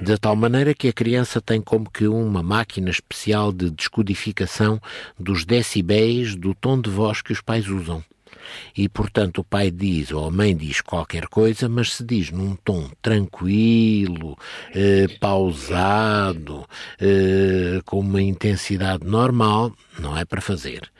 De 0.00 0.16
tal 0.18 0.34
maneira 0.34 0.74
que 0.74 0.88
a 0.88 0.92
criança 0.92 1.40
tem 1.40 1.60
como 1.60 1.90
que 1.90 2.06
uma 2.06 2.42
máquina 2.42 2.90
especial 2.90 3.52
de 3.52 3.70
descodificação 3.70 4.80
dos 5.18 5.44
decibéis 5.44 6.34
do 6.34 6.54
tom 6.54 6.80
de 6.80 6.90
voz 6.90 7.22
que 7.22 7.32
os 7.32 7.40
pais 7.40 7.68
usam. 7.68 8.02
E, 8.76 8.88
portanto, 8.88 9.38
o 9.38 9.44
pai 9.44 9.70
diz 9.70 10.12
ou 10.12 10.26
a 10.26 10.30
mãe 10.30 10.56
diz 10.56 10.80
qualquer 10.80 11.26
coisa, 11.26 11.68
mas 11.68 11.94
se 11.94 12.04
diz 12.04 12.30
num 12.30 12.56
tom 12.56 12.88
tranquilo, 13.00 14.36
eh, 14.74 15.08
pausado, 15.20 16.66
eh, 17.00 17.80
com 17.84 18.00
uma 18.00 18.22
intensidade 18.22 19.06
normal, 19.06 19.72
não 19.98 20.16
é 20.16 20.24
para 20.24 20.40
fazer. 20.40 20.90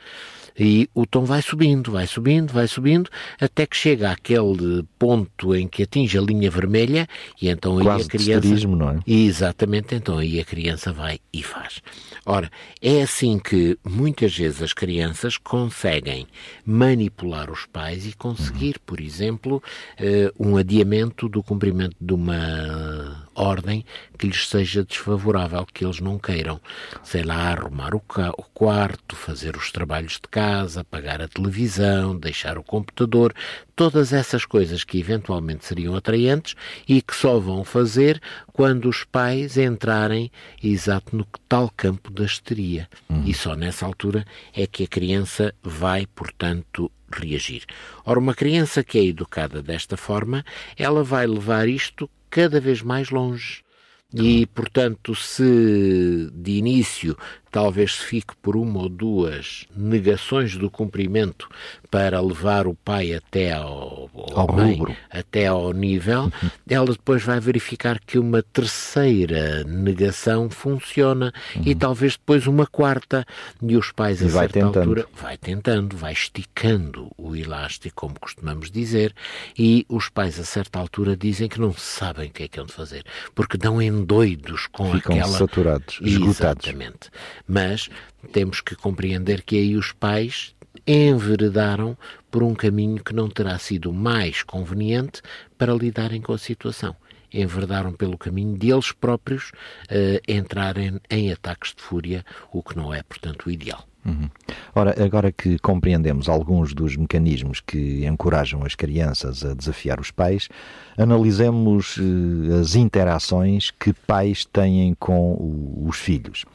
E 0.57 0.89
o 0.93 1.05
tom 1.05 1.23
vai 1.23 1.41
subindo, 1.41 1.91
vai 1.91 2.05
subindo, 2.07 2.51
vai 2.51 2.67
subindo, 2.67 3.09
até 3.39 3.65
que 3.65 3.75
chega 3.75 4.11
àquele 4.11 4.83
ponto 4.99 5.55
em 5.55 5.67
que 5.67 5.83
atinge 5.83 6.17
a 6.17 6.21
linha 6.21 6.49
vermelha 6.49 7.07
e 7.41 7.49
então 7.49 7.79
Quase 7.79 8.03
aí 8.03 8.07
a 8.07 8.09
criança. 8.09 8.67
não 8.67 8.89
é? 8.91 8.99
Exatamente, 9.07 9.95
então 9.95 10.17
aí 10.17 10.39
a 10.39 10.45
criança 10.45 10.93
vai 10.93 11.19
e 11.31 11.41
faz. 11.41 11.81
Ora, 12.25 12.51
é 12.81 13.01
assim 13.01 13.39
que 13.39 13.77
muitas 13.83 14.35
vezes 14.37 14.61
as 14.61 14.73
crianças 14.73 15.37
conseguem 15.37 16.27
manipular 16.65 17.51
os 17.51 17.65
pais 17.65 18.05
e 18.05 18.13
conseguir, 18.13 18.79
por 18.85 19.01
exemplo, 19.01 19.61
eh, 19.97 20.31
um 20.39 20.55
adiamento 20.55 21.27
do 21.27 21.41
cumprimento 21.43 21.95
de 21.99 22.13
uma 22.13 23.22
ordem 23.35 23.85
que 24.17 24.27
lhes 24.27 24.47
seja 24.47 24.83
desfavorável, 24.83 25.65
que 25.65 25.83
eles 25.83 25.99
não 25.99 26.17
queiram. 26.17 26.59
Sei 27.03 27.23
lá, 27.23 27.49
arrumar 27.49 27.93
o, 27.95 28.01
o 28.37 28.43
quarto, 28.53 29.15
fazer 29.15 29.55
os 29.55 29.71
trabalhos 29.71 30.13
de 30.13 30.27
casa, 30.29 30.81
apagar 30.81 31.21
a 31.21 31.27
televisão, 31.27 32.17
deixar 32.17 32.57
o 32.57 32.63
computador, 32.63 33.33
todas 33.75 34.13
essas 34.13 34.45
coisas 34.45 34.83
que 34.83 34.99
eventualmente 34.99 35.65
seriam 35.65 35.95
atraentes 35.95 36.55
e 36.87 37.01
que 37.01 37.15
só 37.15 37.39
vão 37.39 37.63
fazer 37.63 38.21
quando 38.51 38.87
os 38.87 39.03
pais 39.03 39.57
entrarem 39.57 40.31
exato 40.63 41.15
no 41.15 41.25
tal 41.47 41.69
campo 41.75 42.11
da 42.11 42.23
histeria. 42.23 42.87
Uhum. 43.09 43.23
E 43.25 43.33
só 43.33 43.55
nessa 43.55 43.85
altura 43.85 44.25
é 44.53 44.67
que 44.67 44.83
a 44.83 44.87
criança 44.87 45.53
vai, 45.61 46.05
portanto, 46.05 46.91
reagir. 47.11 47.63
Ora, 48.05 48.19
uma 48.19 48.33
criança 48.33 48.83
que 48.83 48.97
é 48.97 49.05
educada 49.05 49.61
desta 49.61 49.95
forma, 49.95 50.43
ela 50.77 51.03
vai 51.03 51.27
levar 51.27 51.67
isto 51.67 52.09
cada 52.33 52.59
vez 52.59 52.81
mais 52.81 53.11
longe. 53.11 53.63
E, 54.11 54.47
portanto, 54.47 55.15
se 55.15 56.29
de 56.33 56.51
início 56.53 57.15
talvez 57.53 57.97
se 57.97 58.05
fique 58.05 58.35
por 58.41 58.57
uma 58.57 58.79
ou 58.79 58.89
duas 58.89 59.67
negações 59.77 60.57
do 60.57 60.71
cumprimento 60.71 61.47
para 61.89 62.19
levar 62.19 62.65
o 62.65 62.73
pai 62.73 63.13
até 63.13 63.53
ao, 63.53 64.09
ao, 64.33 64.51
mãe, 64.51 64.79
até 65.07 65.45
ao 65.45 65.71
nível, 65.71 66.31
ela 66.67 66.87
depois 66.87 67.21
vai 67.21 67.39
verificar 67.39 67.99
que 67.99 68.17
uma 68.17 68.41
terceira 68.41 69.63
negação 69.65 70.49
funciona 70.49 71.31
uhum. 71.55 71.61
e 71.63 71.75
talvez 71.75 72.13
depois 72.13 72.47
uma 72.47 72.65
quarta. 72.65 73.23
E 73.61 73.77
os 73.77 73.91
pais, 73.91 74.19
e 74.21 74.25
a 74.25 74.27
vai 74.29 74.49
certa 74.49 74.53
tentando. 74.53 74.79
altura, 74.79 75.05
vai 75.13 75.37
tentando, 75.37 75.95
vai 75.95 76.13
esticando 76.13 77.11
o 77.15 77.35
elástico, 77.35 77.95
como 77.95 78.19
costumamos 78.19 78.71
dizer, 78.71 79.13
e 79.55 79.85
os 79.87 80.09
pais, 80.09 80.39
a 80.39 80.43
certa 80.43 80.79
altura, 80.79 81.15
dizem 81.15 81.47
que 81.47 81.61
não 81.61 81.71
sabem 81.71 82.29
o 82.29 82.31
que 82.31 82.43
é 82.43 82.47
que 82.47 82.59
hão 82.59 82.65
de 82.65 82.73
fazer, 82.73 83.05
porque 83.35 83.57
dão 83.57 83.79
endoidos 83.79 84.65
com 84.65 84.91
Ficam 84.91 85.15
aquela... 85.15 85.37
saturados, 85.37 85.99
esgotados. 86.01 86.65
Exatamente. 86.65 87.11
Mas 87.47 87.89
temos 88.31 88.61
que 88.61 88.75
compreender 88.75 89.41
que 89.41 89.57
aí 89.57 89.75
os 89.75 89.91
pais 89.91 90.55
enveredaram 90.87 91.97
por 92.31 92.43
um 92.43 92.53
caminho 92.53 93.03
que 93.03 93.13
não 93.13 93.29
terá 93.29 93.57
sido 93.59 93.93
mais 93.93 94.43
conveniente 94.43 95.21
para 95.57 95.73
lidarem 95.73 96.21
com 96.21 96.33
a 96.33 96.37
situação. 96.37 96.95
Enverdaram 97.33 97.91
pelo 97.93 98.17
caminho 98.17 98.57
de 98.57 98.71
eles 98.71 98.91
próprios 98.91 99.51
uh, 99.89 100.21
entrarem 100.27 100.99
em 101.09 101.31
ataques 101.31 101.73
de 101.75 101.81
fúria, 101.81 102.23
o 102.51 102.61
que 102.61 102.77
não 102.77 102.93
é, 102.93 103.01
portanto, 103.01 103.47
o 103.47 103.51
ideal. 103.51 103.87
Uhum. 104.05 104.29
Ora, 104.75 105.03
agora 105.03 105.31
que 105.31 105.57
compreendemos 105.59 106.27
alguns 106.27 106.73
dos 106.73 106.97
mecanismos 106.97 107.61
que 107.61 108.05
encorajam 108.05 108.63
as 108.65 108.75
crianças 108.75 109.45
a 109.45 109.53
desafiar 109.53 109.99
os 109.99 110.11
pais, 110.11 110.49
analisemos 110.97 111.97
uh, 111.97 112.59
as 112.59 112.75
interações 112.75 113.71
que 113.71 113.93
pais 113.93 114.45
têm 114.45 114.93
com 114.99 115.31
o, 115.31 115.85
os 115.87 115.97
filhos. 115.97 116.45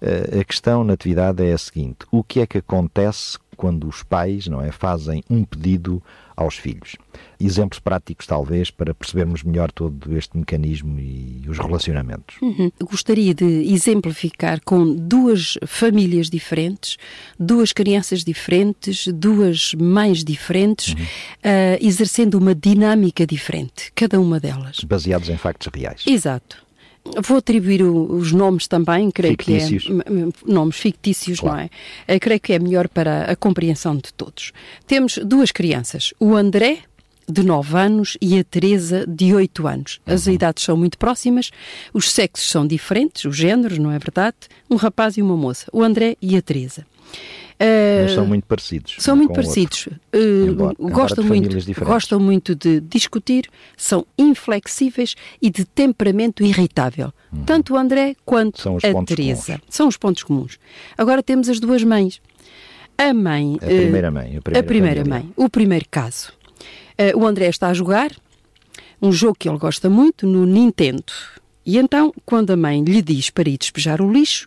Uh, 0.00 0.40
a 0.40 0.44
questão 0.44 0.84
na 0.84 0.92
atividade 0.92 1.44
é 1.44 1.52
a 1.52 1.58
seguinte: 1.58 1.98
o 2.10 2.22
que 2.22 2.40
é 2.40 2.46
que 2.46 2.58
acontece 2.58 3.38
quando 3.56 3.88
os 3.88 4.02
pais 4.02 4.46
não 4.46 4.60
é, 4.60 4.70
fazem 4.70 5.22
um 5.30 5.42
pedido 5.42 6.02
aos 6.36 6.56
filhos? 6.56 6.96
Exemplos 7.40 7.78
práticos, 7.78 8.26
talvez, 8.26 8.70
para 8.70 8.94
percebermos 8.94 9.42
melhor 9.42 9.72
todo 9.72 10.16
este 10.16 10.36
mecanismo 10.36 10.98
e 11.00 11.42
os 11.48 11.58
relacionamentos. 11.58 12.36
Uhum. 12.42 12.70
Gostaria 12.82 13.34
de 13.34 13.72
exemplificar 13.72 14.60
com 14.64 14.94
duas 14.94 15.58
famílias 15.66 16.28
diferentes, 16.28 16.98
duas 17.38 17.72
crianças 17.72 18.22
diferentes, 18.22 19.06
duas 19.08 19.72
mães 19.74 20.22
diferentes, 20.22 20.92
uhum. 20.92 21.00
uh, 21.00 21.78
exercendo 21.80 22.34
uma 22.34 22.54
dinâmica 22.54 23.26
diferente, 23.26 23.90
cada 23.94 24.20
uma 24.20 24.38
delas. 24.38 24.80
Baseados 24.84 25.28
em 25.30 25.36
factos 25.36 25.68
reais. 25.74 26.04
Exato. 26.06 26.65
Vou 27.22 27.38
atribuir 27.38 27.82
os 27.82 28.32
nomes 28.32 28.66
também, 28.66 29.10
creio 29.10 29.32
fictícios. 29.32 29.84
que 29.84 29.92
é 29.92 30.52
nomes 30.52 30.76
fictícios, 30.76 31.40
claro. 31.40 31.56
não 31.56 31.70
é? 32.08 32.16
Uh, 32.16 32.20
creio 32.20 32.40
que 32.40 32.52
é 32.52 32.58
melhor 32.58 32.88
para 32.88 33.30
a 33.30 33.36
compreensão 33.36 33.96
de 33.96 34.12
todos. 34.12 34.52
Temos 34.86 35.18
duas 35.18 35.50
crianças, 35.50 36.12
o 36.18 36.34
André 36.34 36.80
de 37.28 37.42
9 37.42 37.76
anos 37.76 38.16
e 38.20 38.38
a 38.38 38.44
Teresa 38.44 39.04
de 39.06 39.34
8 39.34 39.66
anos. 39.66 40.00
As 40.06 40.26
uhum. 40.26 40.34
idades 40.34 40.62
são 40.62 40.76
muito 40.76 40.96
próximas, 40.96 41.50
os 41.92 42.10
sexos 42.10 42.48
são 42.48 42.66
diferentes, 42.66 43.24
os 43.24 43.36
géneros, 43.36 43.78
não 43.78 43.90
é 43.90 43.98
verdade? 43.98 44.36
Um 44.70 44.76
rapaz 44.76 45.16
e 45.16 45.22
uma 45.22 45.36
moça, 45.36 45.66
o 45.72 45.82
André 45.82 46.16
e 46.22 46.36
a 46.36 46.42
Teresa. 46.42 46.86
Uh, 47.56 48.02
Mas 48.02 48.12
são 48.12 48.26
muito 48.26 48.44
parecidos. 48.44 48.96
São 48.98 49.16
muito 49.16 49.32
parecidos. 49.32 49.86
Uh, 49.86 50.48
embora, 50.48 50.76
gostam, 50.78 51.24
embora 51.24 51.40
muito, 51.40 51.84
gostam 51.84 52.20
muito 52.20 52.54
de 52.54 52.80
discutir, 52.80 53.48
são 53.76 54.06
inflexíveis 54.18 55.14
e 55.40 55.48
de 55.48 55.64
temperamento 55.64 56.44
irritável. 56.44 57.12
Uhum. 57.32 57.44
Tanto 57.44 57.72
o 57.72 57.76
André 57.78 58.14
quanto 58.26 58.68
a 58.68 59.04
Teresa. 59.04 59.54
Comuns. 59.54 59.62
São 59.70 59.88
os 59.88 59.96
pontos 59.96 60.22
comuns. 60.22 60.58
Agora 60.98 61.22
temos 61.22 61.48
as 61.48 61.58
duas 61.58 61.82
mães. 61.82 62.20
A 62.98 63.14
mãe. 63.14 63.56
A 63.56 63.66
primeira 63.66 64.10
mãe. 64.10 64.36
A 64.36 64.42
primeira, 64.42 64.60
a 64.60 64.62
primeira 64.62 65.04
mãe. 65.04 65.32
O 65.34 65.48
primeiro 65.48 65.86
caso. 65.90 66.32
Uh, 66.98 67.18
o 67.18 67.26
André 67.26 67.48
está 67.48 67.68
a 67.68 67.74
jogar 67.74 68.10
um 69.00 69.10
jogo 69.12 69.36
que 69.38 69.48
ele 69.48 69.58
gosta 69.58 69.88
muito 69.88 70.26
no 70.26 70.44
Nintendo. 70.44 71.12
E 71.64 71.78
então, 71.78 72.12
quando 72.24 72.52
a 72.52 72.56
mãe 72.56 72.82
lhe 72.84 73.02
diz 73.02 73.28
para 73.28 73.48
ir 73.48 73.58
despejar 73.58 74.00
o 74.00 74.12
lixo, 74.12 74.46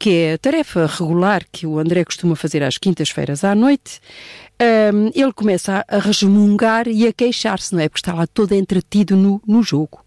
que 0.00 0.10
é 0.10 0.32
a 0.32 0.38
tarefa 0.38 0.86
regular 0.86 1.44
que 1.52 1.66
o 1.66 1.78
André 1.78 2.06
costuma 2.06 2.34
fazer 2.34 2.62
às 2.62 2.78
quintas-feiras 2.78 3.44
à 3.44 3.54
noite, 3.54 4.00
um, 4.94 5.10
ele 5.14 5.32
começa 5.34 5.84
a, 5.86 5.98
resmungar 5.98 6.88
e 6.88 7.06
a 7.06 7.12
queixar-se, 7.12 7.74
não 7.74 7.82
é? 7.82 7.88
Porque 7.88 8.00
está 8.00 8.14
lá 8.14 8.26
todo 8.26 8.54
entretido 8.54 9.14
no, 9.14 9.42
no 9.46 9.62
jogo. 9.62 10.02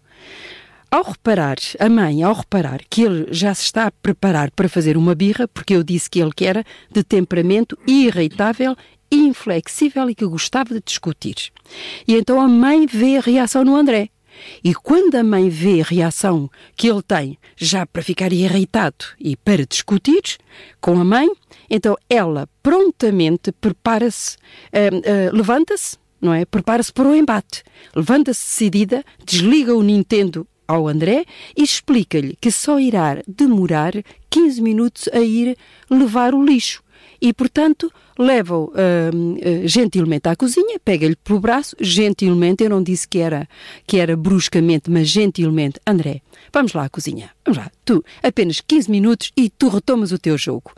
Ao 0.90 1.04
reparar, 1.04 1.58
a 1.78 1.88
mãe, 1.88 2.24
ao 2.24 2.34
reparar 2.34 2.80
que 2.90 3.02
ele 3.02 3.28
já 3.30 3.54
se 3.54 3.62
está 3.62 3.86
a 3.86 3.92
preparar 3.92 4.50
para 4.50 4.68
fazer 4.68 4.96
uma 4.96 5.14
birra, 5.14 5.46
porque 5.46 5.74
eu 5.74 5.84
disse 5.84 6.10
que 6.10 6.20
ele 6.20 6.32
que 6.34 6.44
era 6.44 6.64
de 6.90 7.04
temperamento 7.04 7.78
irritável 7.86 8.76
inflexível 9.12 10.10
e 10.10 10.14
que 10.14 10.26
gostava 10.26 10.74
de 10.74 10.82
discutir. 10.84 11.52
E 12.06 12.16
então 12.16 12.40
a 12.40 12.48
mãe 12.48 12.84
vê 12.84 13.16
a 13.16 13.20
reação 13.20 13.64
no 13.64 13.76
André. 13.76 14.08
E 14.62 14.74
quando 14.74 15.14
a 15.16 15.24
mãe 15.24 15.48
vê 15.48 15.80
a 15.80 15.84
reação 15.84 16.50
que 16.76 16.88
ele 16.88 17.02
tem, 17.02 17.38
já 17.56 17.86
para 17.86 18.02
ficar 18.02 18.32
irritado 18.32 19.04
e 19.18 19.36
para 19.36 19.66
discutir 19.66 20.38
com 20.80 21.00
a 21.00 21.04
mãe, 21.04 21.28
então 21.68 21.96
ela 22.08 22.48
prontamente 22.62 23.52
prepara-se, 23.52 24.36
uh, 24.36 24.96
uh, 24.96 25.36
levanta-se, 25.36 25.96
não 26.20 26.32
é? 26.32 26.44
Prepara-se 26.44 26.92
para 26.92 27.08
o 27.08 27.14
embate. 27.14 27.62
Levanta-se 27.94 28.44
decidida, 28.44 29.04
desliga 29.24 29.74
o 29.74 29.82
Nintendo 29.82 30.46
ao 30.66 30.88
André 30.88 31.24
e 31.56 31.62
explica-lhe 31.62 32.36
que 32.40 32.50
só 32.50 32.78
irá 32.80 33.22
demorar 33.26 33.92
15 34.30 34.62
minutos 34.62 35.08
a 35.12 35.20
ir 35.20 35.56
levar 35.90 36.34
o 36.34 36.44
lixo. 36.44 36.83
E, 37.20 37.32
portanto, 37.32 37.92
leva-o 38.18 38.66
uh, 38.66 39.66
gentilmente 39.68 40.28
à 40.28 40.36
cozinha, 40.36 40.78
pega-lhe 40.84 41.16
pelo 41.16 41.40
braço, 41.40 41.76
gentilmente, 41.80 42.64
eu 42.64 42.70
não 42.70 42.82
disse 42.82 43.06
que 43.06 43.18
era, 43.18 43.48
que 43.86 43.98
era 43.98 44.16
bruscamente, 44.16 44.90
mas 44.90 45.08
gentilmente, 45.08 45.80
André, 45.86 46.20
vamos 46.52 46.72
lá 46.72 46.84
à 46.84 46.88
cozinha, 46.88 47.30
vamos 47.44 47.58
lá, 47.58 47.70
tu, 47.84 48.04
apenas 48.22 48.60
15 48.60 48.90
minutos 48.90 49.32
e 49.36 49.50
tu 49.50 49.68
retomas 49.68 50.12
o 50.12 50.18
teu 50.18 50.36
jogo. 50.38 50.72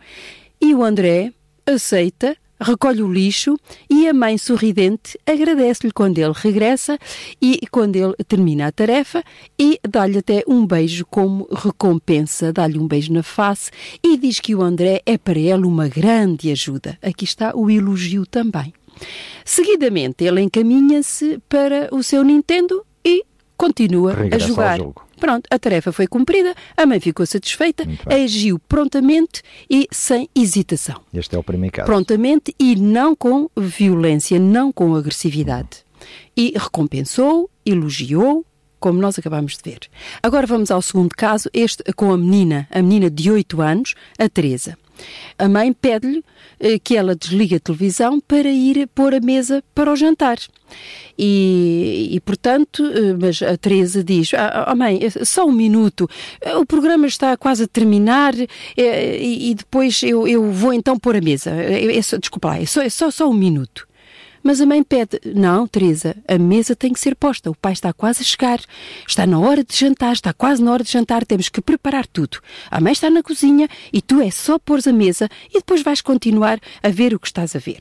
E 0.60 0.74
o 0.74 0.82
André 0.82 1.32
aceita 1.66 2.36
recolhe 2.60 3.02
o 3.02 3.12
lixo 3.12 3.56
e 3.88 4.08
a 4.08 4.14
mãe 4.14 4.38
sorridente 4.38 5.18
agradece-lhe 5.26 5.92
quando 5.92 6.18
ele 6.18 6.32
regressa 6.34 6.98
e 7.40 7.60
quando 7.70 7.96
ele 7.96 8.14
termina 8.26 8.66
a 8.66 8.72
tarefa 8.72 9.22
e 9.58 9.78
dá-lhe 9.88 10.18
até 10.18 10.42
um 10.46 10.66
beijo 10.66 11.06
como 11.06 11.48
recompensa, 11.52 12.52
dá-lhe 12.52 12.78
um 12.78 12.86
beijo 12.86 13.12
na 13.12 13.22
face 13.22 13.70
e 14.02 14.16
diz 14.16 14.40
que 14.40 14.54
o 14.54 14.62
André 14.62 15.02
é 15.04 15.18
para 15.18 15.38
ela 15.38 15.66
uma 15.66 15.88
grande 15.88 16.50
ajuda. 16.50 16.98
Aqui 17.02 17.24
está 17.24 17.54
o 17.54 17.70
elogio 17.70 18.26
também. 18.26 18.72
Seguidamente, 19.44 20.24
ele 20.24 20.40
encaminha-se 20.40 21.38
para 21.48 21.88
o 21.92 22.02
seu 22.02 22.24
Nintendo 22.24 22.84
e 23.04 23.24
continua 23.56 24.14
Regressa 24.14 24.44
a 24.44 24.48
jogar. 24.48 25.05
Pronto, 25.18 25.46
a 25.50 25.58
tarefa 25.58 25.92
foi 25.92 26.06
cumprida, 26.06 26.54
a 26.76 26.86
mãe 26.86 27.00
ficou 27.00 27.24
satisfeita, 27.26 27.84
agiu 28.06 28.58
prontamente 28.58 29.42
e 29.70 29.88
sem 29.90 30.28
hesitação. 30.34 31.00
Este 31.12 31.34
é 31.34 31.38
o 31.38 31.42
primeiro 31.42 31.74
caso. 31.74 31.86
Prontamente 31.86 32.54
e 32.58 32.76
não 32.76 33.16
com 33.16 33.48
violência, 33.56 34.38
não 34.38 34.72
com 34.72 34.94
agressividade. 34.94 35.84
E 36.36 36.52
recompensou, 36.56 37.50
elogiou, 37.64 38.44
como 38.78 39.00
nós 39.00 39.18
acabamos 39.18 39.56
de 39.56 39.70
ver. 39.70 39.80
Agora 40.22 40.46
vamos 40.46 40.70
ao 40.70 40.82
segundo 40.82 41.14
caso, 41.16 41.48
este 41.52 41.82
com 41.94 42.12
a 42.12 42.18
menina, 42.18 42.68
a 42.70 42.82
menina 42.82 43.10
de 43.10 43.30
8 43.30 43.60
anos, 43.60 43.94
a 44.18 44.28
Teresa. 44.28 44.76
A 45.38 45.48
mãe 45.48 45.72
pede-lhe 45.72 46.24
eh, 46.58 46.78
que 46.78 46.96
ela 46.96 47.14
desligue 47.14 47.56
a 47.56 47.60
televisão 47.60 48.20
para 48.20 48.48
ir 48.48 48.88
pôr 48.94 49.14
a 49.14 49.20
mesa 49.20 49.62
para 49.74 49.92
o 49.92 49.96
jantar. 49.96 50.38
E, 51.18 52.08
e, 52.12 52.20
portanto, 52.20 52.84
eh, 52.84 53.14
mas 53.20 53.42
a 53.42 53.56
Teresa 53.56 54.02
diz: 54.02 54.32
ah, 54.34 54.64
ah, 54.68 54.74
mãe, 54.74 55.00
eh, 55.02 55.24
só 55.24 55.46
um 55.46 55.52
minuto, 55.52 56.08
o 56.58 56.66
programa 56.66 57.06
está 57.06 57.36
quase 57.36 57.64
a 57.64 57.68
terminar 57.68 58.34
e, 58.76 59.50
e 59.50 59.54
depois 59.54 60.02
eu, 60.02 60.26
eu 60.26 60.50
vou 60.50 60.72
então 60.72 60.98
pôr 60.98 61.16
a 61.16 61.20
mesa. 61.20 61.52
Desculpa 62.20 62.48
lá, 62.48 62.60
é 62.60 62.66
só, 62.66 62.82
é 62.82 62.88
só, 62.88 63.10
só 63.10 63.28
um 63.28 63.34
minuto. 63.34 63.85
Mas 64.46 64.60
a 64.60 64.64
mãe 64.64 64.80
pede: 64.80 65.20
Não, 65.34 65.66
Teresa, 65.66 66.16
a 66.28 66.38
mesa 66.38 66.76
tem 66.76 66.92
que 66.92 67.00
ser 67.00 67.16
posta. 67.16 67.50
O 67.50 67.54
pai 67.56 67.72
está 67.72 67.92
quase 67.92 68.22
a 68.22 68.24
chegar. 68.24 68.60
Está 69.04 69.26
na 69.26 69.40
hora 69.40 69.64
de 69.64 69.76
jantar, 69.76 70.12
está 70.12 70.32
quase 70.32 70.62
na 70.62 70.70
hora 70.70 70.84
de 70.84 70.92
jantar. 70.92 71.26
Temos 71.26 71.48
que 71.48 71.60
preparar 71.60 72.06
tudo. 72.06 72.38
A 72.70 72.80
mãe 72.80 72.92
está 72.92 73.10
na 73.10 73.24
cozinha 73.24 73.68
e 73.92 74.00
tu 74.00 74.20
é 74.20 74.30
só 74.30 74.56
pôres 74.56 74.86
a 74.86 74.92
mesa 74.92 75.28
e 75.50 75.54
depois 75.54 75.82
vais 75.82 76.00
continuar 76.00 76.60
a 76.80 76.88
ver 76.90 77.12
o 77.12 77.18
que 77.18 77.26
estás 77.26 77.56
a 77.56 77.58
ver. 77.58 77.80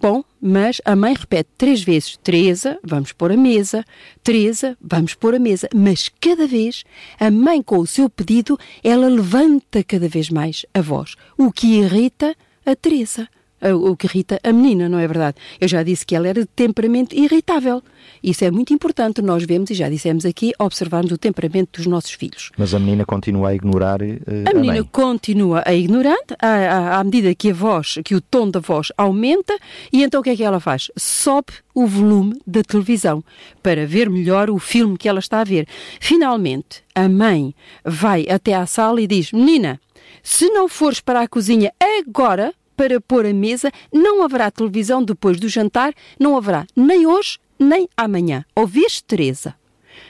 Bom, 0.00 0.24
mas 0.40 0.80
a 0.84 0.96
mãe 0.96 1.14
repete 1.14 1.50
três 1.56 1.84
vezes: 1.84 2.16
Teresa, 2.16 2.80
vamos 2.82 3.12
pôr 3.12 3.30
a 3.30 3.36
mesa. 3.36 3.84
Teresa, 4.24 4.76
vamos 4.80 5.14
pôr 5.14 5.36
a 5.36 5.38
mesa. 5.38 5.68
Mas 5.72 6.10
cada 6.20 6.48
vez 6.48 6.82
a 7.20 7.30
mãe, 7.30 7.62
com 7.62 7.78
o 7.78 7.86
seu 7.86 8.10
pedido, 8.10 8.58
ela 8.82 9.06
levanta 9.06 9.84
cada 9.84 10.08
vez 10.08 10.30
mais 10.30 10.66
a 10.74 10.80
voz, 10.80 11.14
o 11.38 11.52
que 11.52 11.78
irrita 11.78 12.34
a 12.66 12.74
Teresa 12.74 13.28
o 13.70 13.96
que 13.96 14.06
irrita 14.06 14.40
a 14.42 14.52
menina, 14.52 14.88
não 14.88 14.98
é 14.98 15.06
verdade? 15.06 15.36
Eu 15.60 15.68
já 15.68 15.82
disse 15.82 16.04
que 16.04 16.16
ela 16.16 16.26
era 16.26 16.40
de 16.40 16.46
temperamento 16.46 17.14
irritável. 17.14 17.82
Isso 18.22 18.44
é 18.44 18.50
muito 18.50 18.72
importante, 18.74 19.22
nós 19.22 19.44
vemos, 19.44 19.70
e 19.70 19.74
já 19.74 19.88
dissemos 19.88 20.24
aqui, 20.24 20.52
observarmos 20.58 21.12
o 21.12 21.18
temperamento 21.18 21.78
dos 21.78 21.86
nossos 21.86 22.10
filhos. 22.12 22.50
Mas 22.56 22.74
a 22.74 22.78
menina 22.78 23.04
continua 23.04 23.50
a 23.50 23.54
ignorar 23.54 24.00
eh, 24.02 24.18
A 24.50 24.54
menina 24.54 24.74
mãe. 24.74 24.88
continua 24.90 25.62
a 25.64 25.74
ignorar 25.74 26.16
à, 26.40 26.46
à- 26.48 27.00
à 27.00 27.04
medida 27.04 27.34
que 27.34 27.50
a 27.50 27.54
voz, 27.54 27.98
que 28.04 28.14
o 28.14 28.20
tom 28.20 28.48
da 28.50 28.58
voz 28.60 28.88
aumenta, 28.96 29.56
e 29.92 30.02
então 30.02 30.20
o 30.20 30.24
que 30.24 30.30
é 30.30 30.36
que 30.36 30.42
ela 30.44 30.58
faz? 30.60 30.90
Sobe 30.96 31.52
o 31.74 31.86
volume 31.86 32.40
da 32.46 32.62
televisão 32.62 33.22
para 33.62 33.86
ver 33.86 34.10
melhor 34.10 34.50
o 34.50 34.58
filme 34.58 34.96
que 34.98 35.08
ela 35.08 35.18
está 35.20 35.40
a 35.40 35.44
ver. 35.44 35.66
Finalmente, 36.00 36.82
a 36.94 37.08
mãe 37.08 37.54
vai 37.84 38.26
até 38.28 38.54
à 38.54 38.66
sala 38.66 39.00
e 39.00 39.06
diz: 39.06 39.32
Menina, 39.32 39.80
se 40.22 40.48
não 40.50 40.68
fores 40.68 41.00
para 41.00 41.20
a 41.22 41.28
cozinha 41.28 41.72
agora 42.00 42.52
para 42.82 43.00
pôr 43.00 43.24
a 43.24 43.32
mesa, 43.32 43.70
não 43.92 44.24
haverá 44.24 44.50
televisão 44.50 45.04
depois 45.04 45.38
do 45.38 45.48
jantar, 45.48 45.94
não 46.18 46.36
haverá 46.36 46.66
nem 46.74 47.06
hoje 47.06 47.38
nem 47.56 47.88
amanhã. 47.96 48.44
Ouviste, 48.56 49.04
Teresa? 49.04 49.54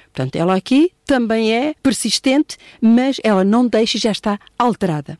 Portanto, 0.05 0.37
ela 0.37 0.57
aqui 0.57 0.91
também 1.05 1.53
é 1.53 1.75
persistente, 1.83 2.57
mas 2.81 3.21
ela 3.23 3.45
não 3.45 3.67
deixa 3.69 3.99
e 3.99 4.01
já 4.01 4.11
está 4.11 4.39
alterada. 4.59 5.19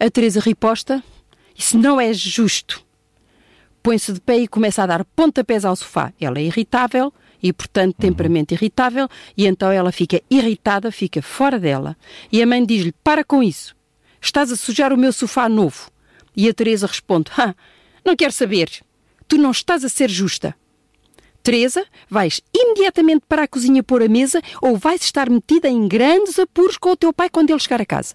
A 0.00 0.10
Teresa 0.10 0.40
riposta, 0.40 1.00
isso 1.56 1.78
não 1.78 2.00
é 2.00 2.12
justo. 2.12 2.84
Põe-se 3.84 4.12
de 4.12 4.20
pé 4.20 4.38
e 4.38 4.48
começa 4.48 4.82
a 4.82 4.86
dar 4.86 5.04
pontapés 5.04 5.64
ao 5.64 5.76
sofá. 5.76 6.12
Ela 6.20 6.40
é 6.40 6.42
irritável 6.42 7.14
e, 7.40 7.52
portanto, 7.52 7.94
temperamento 7.98 8.50
irritável, 8.50 9.08
e 9.36 9.46
então 9.46 9.70
ela 9.70 9.92
fica 9.92 10.20
irritada, 10.28 10.90
fica 10.90 11.22
fora 11.22 11.60
dela. 11.60 11.96
E 12.32 12.42
a 12.42 12.46
mãe 12.46 12.66
diz-lhe: 12.66 12.92
Para 13.04 13.22
com 13.22 13.44
isso, 13.44 13.76
estás 14.20 14.50
a 14.50 14.56
sujar 14.56 14.92
o 14.92 14.98
meu 14.98 15.12
sofá 15.12 15.48
novo. 15.48 15.89
E 16.36 16.48
a 16.48 16.54
Teresa 16.54 16.86
responde: 16.86 17.30
ah, 17.36 17.54
Não 18.04 18.16
quero 18.16 18.32
saber, 18.32 18.70
tu 19.28 19.36
não 19.36 19.50
estás 19.50 19.84
a 19.84 19.88
ser 19.88 20.10
justa. 20.10 20.54
Teresa, 21.42 21.84
vais 22.08 22.40
imediatamente 22.54 23.22
para 23.26 23.44
a 23.44 23.48
cozinha 23.48 23.82
pôr 23.82 24.02
a 24.02 24.08
mesa 24.08 24.42
ou 24.60 24.76
vais 24.76 25.02
estar 25.02 25.30
metida 25.30 25.68
em 25.68 25.88
grandes 25.88 26.38
apuros 26.38 26.76
com 26.76 26.90
o 26.90 26.96
teu 26.96 27.12
pai 27.12 27.30
quando 27.30 27.50
ele 27.50 27.58
chegar 27.58 27.80
a 27.80 27.86
casa. 27.86 28.14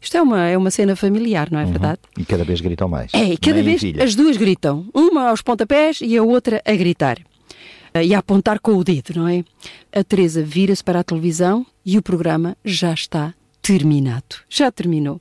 Isto 0.00 0.16
é 0.16 0.22
uma, 0.22 0.46
é 0.46 0.56
uma 0.56 0.70
cena 0.70 0.94
familiar, 0.94 1.50
não 1.50 1.58
é 1.58 1.64
verdade? 1.64 1.98
E 2.16 2.24
cada 2.24 2.44
vez 2.44 2.60
gritam 2.60 2.88
mais. 2.88 3.12
É, 3.12 3.32
e 3.32 3.36
cada 3.36 3.54
Mãe 3.56 3.62
e 3.62 3.64
vez 3.64 3.80
filha. 3.80 4.04
as 4.04 4.14
duas 4.14 4.36
gritam. 4.36 4.88
Uma 4.94 5.30
aos 5.30 5.42
pontapés 5.42 5.98
e 6.00 6.16
a 6.16 6.22
outra 6.22 6.62
a 6.64 6.72
gritar. 6.76 7.18
Ah, 7.92 8.04
E 8.04 8.14
a 8.14 8.20
apontar 8.20 8.60
com 8.60 8.76
o 8.76 8.84
dedo, 8.84 9.14
não 9.16 9.26
é? 9.26 9.42
A 9.92 10.04
Teresa 10.04 10.40
vira-se 10.40 10.84
para 10.84 11.00
a 11.00 11.04
televisão 11.04 11.66
e 11.84 11.98
o 11.98 12.02
programa 12.02 12.56
já 12.64 12.94
está 12.94 13.34
terminado. 13.60 14.36
Já 14.48 14.70
terminou. 14.70 15.20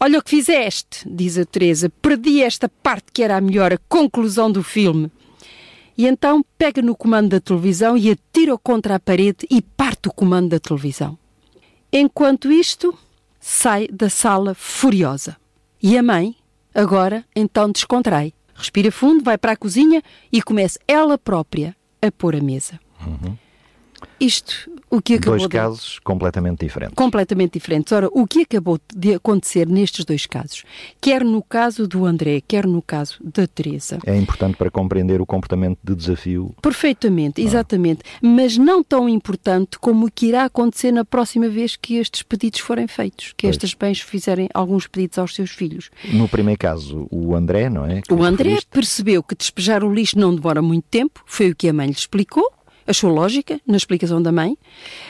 Olha 0.00 0.20
o 0.20 0.22
que 0.22 0.30
fizeste, 0.30 1.08
diz 1.08 1.36
a 1.36 1.44
Teresa. 1.44 1.90
Perdi 1.90 2.42
esta 2.42 2.68
parte 2.68 3.06
que 3.12 3.22
era 3.22 3.36
a 3.36 3.40
melhor, 3.40 3.72
a 3.72 3.78
conclusão 3.88 4.50
do 4.50 4.62
filme. 4.62 5.10
E 5.96 6.06
então 6.06 6.44
pega 6.56 6.80
no 6.80 6.94
comando 6.94 7.30
da 7.30 7.40
televisão 7.40 7.96
e 7.96 8.10
atira-o 8.10 8.58
contra 8.58 8.94
a 8.94 9.00
parede 9.00 9.44
e 9.50 9.60
parte 9.60 10.08
o 10.08 10.12
comando 10.12 10.50
da 10.50 10.60
televisão. 10.60 11.18
Enquanto 11.92 12.52
isto, 12.52 12.96
sai 13.40 13.88
da 13.88 14.08
sala 14.08 14.54
furiosa. 14.54 15.36
E 15.82 15.98
a 15.98 16.02
mãe, 16.02 16.36
agora, 16.72 17.24
então 17.34 17.72
descontrai. 17.72 18.32
Respira 18.54 18.92
fundo, 18.92 19.24
vai 19.24 19.36
para 19.36 19.52
a 19.52 19.56
cozinha 19.56 20.00
e 20.30 20.40
começa 20.40 20.78
ela 20.86 21.18
própria 21.18 21.74
a 22.00 22.12
pôr 22.12 22.36
a 22.36 22.40
mesa. 22.40 22.78
Isto, 24.20 24.70
o 24.90 25.00
que 25.02 25.14
acabou 25.14 25.32
Dois 25.38 25.42
de... 25.42 25.48
casos 25.48 25.98
completamente 26.00 26.60
diferentes. 26.64 26.94
completamente 26.94 27.52
diferentes. 27.54 27.92
Ora, 27.92 28.08
o 28.12 28.26
que 28.26 28.42
acabou 28.42 28.78
de 28.94 29.14
acontecer 29.14 29.66
nestes 29.68 30.04
dois 30.04 30.26
casos, 30.26 30.64
quer 31.00 31.24
no 31.24 31.42
caso 31.42 31.86
do 31.86 32.04
André, 32.06 32.40
quer 32.46 32.66
no 32.66 32.80
caso 32.82 33.16
da 33.22 33.46
Teresa, 33.46 33.98
É 34.06 34.16
importante 34.16 34.56
para 34.56 34.70
compreender 34.70 35.20
o 35.20 35.26
comportamento 35.26 35.78
de 35.84 35.94
desafio. 35.94 36.54
Perfeitamente, 36.62 37.40
exatamente. 37.42 38.00
Mas 38.22 38.56
não 38.56 38.82
tão 38.82 39.08
importante 39.08 39.78
como 39.78 40.06
o 40.06 40.10
que 40.10 40.26
irá 40.26 40.44
acontecer 40.44 40.92
na 40.92 41.04
próxima 41.04 41.48
vez 41.48 41.76
que 41.76 41.96
estes 41.96 42.22
pedidos 42.22 42.60
forem 42.60 42.86
feitos, 42.86 43.32
que 43.36 43.46
Pois. 43.46 43.56
estas 43.56 43.74
bens 43.74 44.00
fizerem 44.00 44.48
alguns 44.54 44.86
pedidos 44.86 45.18
aos 45.18 45.34
seus 45.34 45.50
filhos. 45.50 45.90
No 46.12 46.28
primeiro 46.28 46.58
caso, 46.58 47.06
o 47.10 47.34
André, 47.34 47.68
não 47.68 47.84
é? 47.84 48.00
Que 48.00 48.14
O 48.14 48.22
André 48.22 48.44
referiste. 48.50 48.70
percebeu 48.72 49.22
que 49.22 49.34
despejar 49.34 49.84
o 49.84 49.92
lixo 49.92 50.18
não 50.18 50.34
demora 50.34 50.62
muito 50.62 50.84
tempo, 50.90 51.22
foi 51.26 51.50
o 51.50 51.54
que 51.56 51.68
a 51.68 51.72
mãe 51.72 51.86
lhe 51.88 51.92
explicou, 51.92 52.50
achou 52.88 53.10
lógica 53.10 53.60
na 53.66 53.76
explicação 53.76 54.20
da 54.20 54.32
mãe, 54.32 54.56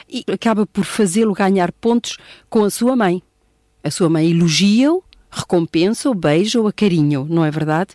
e 0.09 0.25
acaba 0.31 0.67
por 0.67 0.85
fazê-lo 0.85 1.33
ganhar 1.33 1.73
pontos 1.73 2.19
com 2.51 2.65
a 2.65 2.71
sua 2.71 2.97
mãe. 2.97 3.23
A 3.83 3.91
sua 3.91 4.09
mãe 4.09 4.31
elogia-o, 4.31 5.03
recompensa-o, 5.31 6.15
beija-o, 6.15 6.67
acarinha-o, 6.67 7.25
não 7.27 7.45
é 7.45 7.51
verdade? 7.51 7.91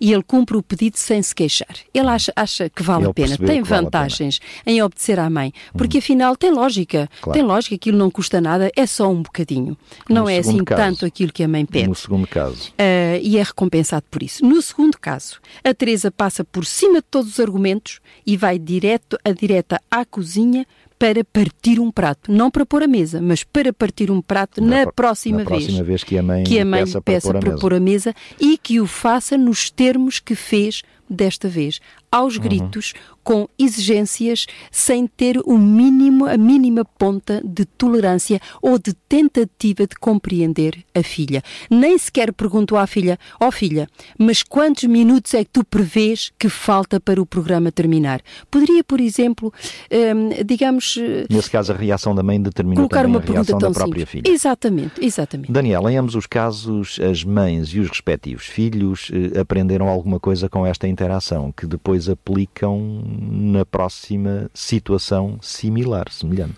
E 0.00 0.12
ele 0.12 0.22
cumpre 0.22 0.56
o 0.56 0.62
pedido 0.62 0.96
sem 0.98 1.20
se 1.22 1.34
queixar. 1.34 1.74
Ele 1.92 2.08
acha, 2.08 2.32
acha 2.36 2.68
que 2.70 2.82
vale 2.82 3.02
Ele 3.04 3.10
a 3.10 3.14
pena, 3.14 3.36
tem 3.36 3.46
vale 3.46 3.58
a 3.60 3.62
pena. 3.64 3.82
vantagens 3.82 4.40
em 4.66 4.82
obedecer 4.82 5.18
à 5.18 5.28
mãe, 5.28 5.52
porque 5.76 5.98
afinal 5.98 6.36
tem 6.36 6.50
lógica, 6.52 7.08
Claro. 7.20 7.38
tem 7.38 7.46
lógica, 7.46 7.74
aquilo 7.74 7.98
não 7.98 8.10
custa 8.10 8.40
nada, 8.40 8.70
é 8.76 8.86
só 8.86 9.10
um 9.10 9.22
bocadinho. 9.22 9.76
Não 10.08 10.24
No 10.24 10.30
é 10.30 10.38
assim 10.38 10.62
caso, 10.64 10.80
tanto 10.82 11.06
aquilo 11.06 11.32
que 11.32 11.42
a 11.42 11.48
mãe 11.48 11.64
pede. 11.66 11.88
No 11.88 11.94
segundo 11.94 12.26
caso, 12.26 12.72
Uh, 12.76 13.18
e 13.22 13.38
é 13.38 13.42
recompensado 13.42 14.04
por 14.10 14.22
isso. 14.22 14.44
No 14.44 14.60
segundo 14.62 14.98
caso, 14.98 15.40
a 15.64 15.72
Teresa 15.74 16.10
passa 16.10 16.44
por 16.44 16.64
cima 16.64 16.96
de 17.00 17.06
todos 17.10 17.32
os 17.32 17.40
argumentos 17.40 18.00
e 18.26 18.36
vai 18.36 18.58
direto 18.58 19.18
a 19.24 19.30
direta 19.32 19.80
à 19.90 20.04
cozinha 20.04 20.66
para 20.98 21.22
partir 21.24 21.78
um 21.78 21.90
prato, 21.90 22.32
não 22.32 22.50
para 22.50 22.64
pôr 22.64 22.82
a 22.82 22.86
mesa, 22.86 23.20
mas 23.20 23.44
para 23.44 23.72
partir 23.72 24.10
um 24.10 24.22
prato 24.22 24.62
na, 24.64 24.84
pro- 24.84 24.92
próxima 24.94 25.38
na 25.38 25.44
vez. 25.44 25.64
próxima 25.64 25.84
vez 25.84 26.02
que 26.04 26.16
a 26.18 26.22
mãe, 26.22 26.44
que 26.44 26.58
a 26.58 26.64
mãe 26.64 26.80
peça 26.84 27.00
para 27.02 27.14
peça 27.14 27.28
pôr 27.28 27.36
a 27.36 27.40
para 27.40 27.58
pôr 27.58 27.74
a 27.74 27.80
mesa 27.80 28.14
e 28.40 28.56
que 28.56 28.80
o 28.80 28.86
faça 28.86 29.36
nos 29.36 29.70
termos 29.70 30.18
que 30.20 30.34
fez 30.34 30.82
desta 31.08 31.48
vez, 31.48 31.80
aos 32.16 32.38
gritos, 32.38 32.94
com 33.22 33.48
exigências, 33.58 34.46
sem 34.70 35.06
ter 35.06 35.38
o 35.44 35.58
mínimo, 35.58 36.26
a 36.26 36.38
mínima 36.38 36.84
ponta 36.84 37.42
de 37.44 37.64
tolerância 37.64 38.40
ou 38.62 38.78
de 38.78 38.94
tentativa 39.08 39.86
de 39.86 39.96
compreender 39.96 40.84
a 40.94 41.02
filha. 41.02 41.42
Nem 41.68 41.98
sequer 41.98 42.32
perguntou 42.32 42.78
à 42.78 42.86
filha: 42.86 43.18
Ó 43.40 43.48
oh, 43.48 43.52
filha, 43.52 43.88
mas 44.18 44.42
quantos 44.42 44.84
minutos 44.84 45.34
é 45.34 45.44
que 45.44 45.50
tu 45.50 45.64
prevês 45.64 46.32
que 46.38 46.48
falta 46.48 47.00
para 47.00 47.20
o 47.20 47.26
programa 47.26 47.72
terminar? 47.72 48.22
Poderia, 48.50 48.84
por 48.84 49.00
exemplo, 49.00 49.52
hum, 49.90 50.30
digamos. 50.44 50.96
Nesse 51.28 51.50
caso, 51.50 51.72
a 51.72 51.76
reação 51.76 52.14
da 52.14 52.22
mãe 52.22 52.40
determina 52.40 52.76
colocar 52.76 53.02
também 53.02 53.16
uma 53.16 53.20
a 53.20 53.32
reação 53.32 53.58
da 53.58 53.70
própria 53.72 54.06
simples. 54.06 54.08
filha. 54.08 54.32
Exatamente, 54.32 55.04
exatamente. 55.04 55.52
Daniela, 55.52 55.92
em 55.92 55.96
ambos 55.96 56.14
os 56.14 56.26
casos, 56.26 56.98
as 57.00 57.24
mães 57.24 57.68
e 57.70 57.80
os 57.80 57.88
respectivos 57.88 58.46
filhos 58.46 59.10
eh, 59.12 59.40
aprenderam 59.40 59.88
alguma 59.88 60.20
coisa 60.20 60.48
com 60.48 60.64
esta 60.64 60.86
interação 60.86 61.50
que 61.50 61.66
depois 61.66 62.05
aplicam 62.08 63.02
na 63.30 63.64
próxima 63.64 64.50
situação 64.52 65.38
similar, 65.40 66.10
semelhante. 66.10 66.56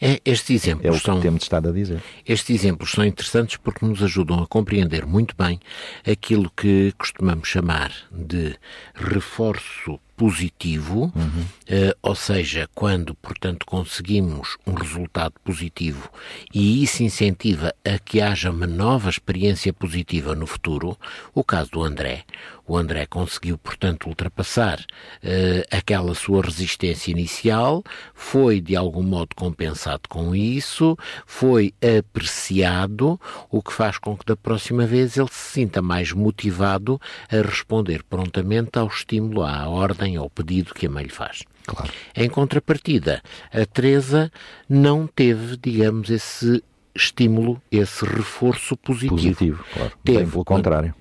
É, 0.00 0.20
estes 0.24 0.50
exemplos 0.50 0.86
é 0.86 0.90
o 0.90 0.94
que 0.94 1.00
são, 1.00 1.20
temos 1.20 1.42
estado 1.42 1.68
a 1.68 1.72
dizer. 1.72 2.02
Estes 2.26 2.60
exemplos 2.60 2.90
são 2.90 3.04
interessantes 3.04 3.56
porque 3.56 3.84
nos 3.84 4.02
ajudam 4.02 4.42
a 4.42 4.46
compreender 4.46 5.06
muito 5.06 5.34
bem 5.36 5.60
aquilo 6.06 6.50
que 6.56 6.92
costumamos 6.98 7.48
chamar 7.48 7.92
de 8.10 8.56
reforço 8.94 9.98
positivo, 10.20 11.10
uhum. 11.16 11.40
uh, 11.40 11.96
ou 12.02 12.14
seja, 12.14 12.68
quando, 12.74 13.14
portanto, 13.14 13.64
conseguimos 13.64 14.58
um 14.66 14.74
resultado 14.74 15.32
positivo 15.42 16.10
e 16.52 16.82
isso 16.82 17.02
incentiva 17.02 17.74
a 17.82 17.98
que 17.98 18.20
haja 18.20 18.50
uma 18.50 18.66
nova 18.66 19.08
experiência 19.08 19.72
positiva 19.72 20.34
no 20.34 20.46
futuro, 20.46 20.94
o 21.34 21.42
caso 21.42 21.70
do 21.70 21.82
André. 21.82 22.24
O 22.70 22.76
André 22.76 23.04
conseguiu, 23.04 23.58
portanto, 23.58 24.06
ultrapassar 24.06 24.78
uh, 24.78 25.76
aquela 25.76 26.14
sua 26.14 26.40
resistência 26.40 27.10
inicial, 27.10 27.82
foi 28.14 28.60
de 28.60 28.76
algum 28.76 29.02
modo 29.02 29.34
compensado 29.34 30.02
com 30.08 30.36
isso, 30.36 30.96
foi 31.26 31.74
apreciado, 31.98 33.20
o 33.50 33.60
que 33.60 33.72
faz 33.72 33.98
com 33.98 34.16
que 34.16 34.24
da 34.24 34.36
próxima 34.36 34.86
vez 34.86 35.16
ele 35.16 35.26
se 35.32 35.54
sinta 35.54 35.82
mais 35.82 36.12
motivado 36.12 37.00
a 37.28 37.44
responder 37.44 38.04
prontamente 38.04 38.78
ao 38.78 38.86
estímulo, 38.86 39.42
à 39.42 39.68
ordem, 39.68 40.14
ao 40.14 40.30
pedido 40.30 40.72
que 40.72 40.86
a 40.86 40.90
mãe 40.90 41.02
lhe 41.02 41.10
faz. 41.10 41.42
Claro. 41.66 41.92
Em 42.14 42.30
contrapartida, 42.30 43.20
a 43.52 43.66
Teresa 43.66 44.30
não 44.68 45.08
teve, 45.08 45.56
digamos, 45.56 46.08
esse 46.08 46.62
estímulo, 46.94 47.60
esse 47.68 48.04
reforço 48.04 48.76
positivo. 48.76 49.16
Positivo, 49.16 49.64
claro. 49.74 49.92
Teve, 50.04 50.18
Bem 50.18 50.28
pelo 50.28 50.44
contrário. 50.44 50.94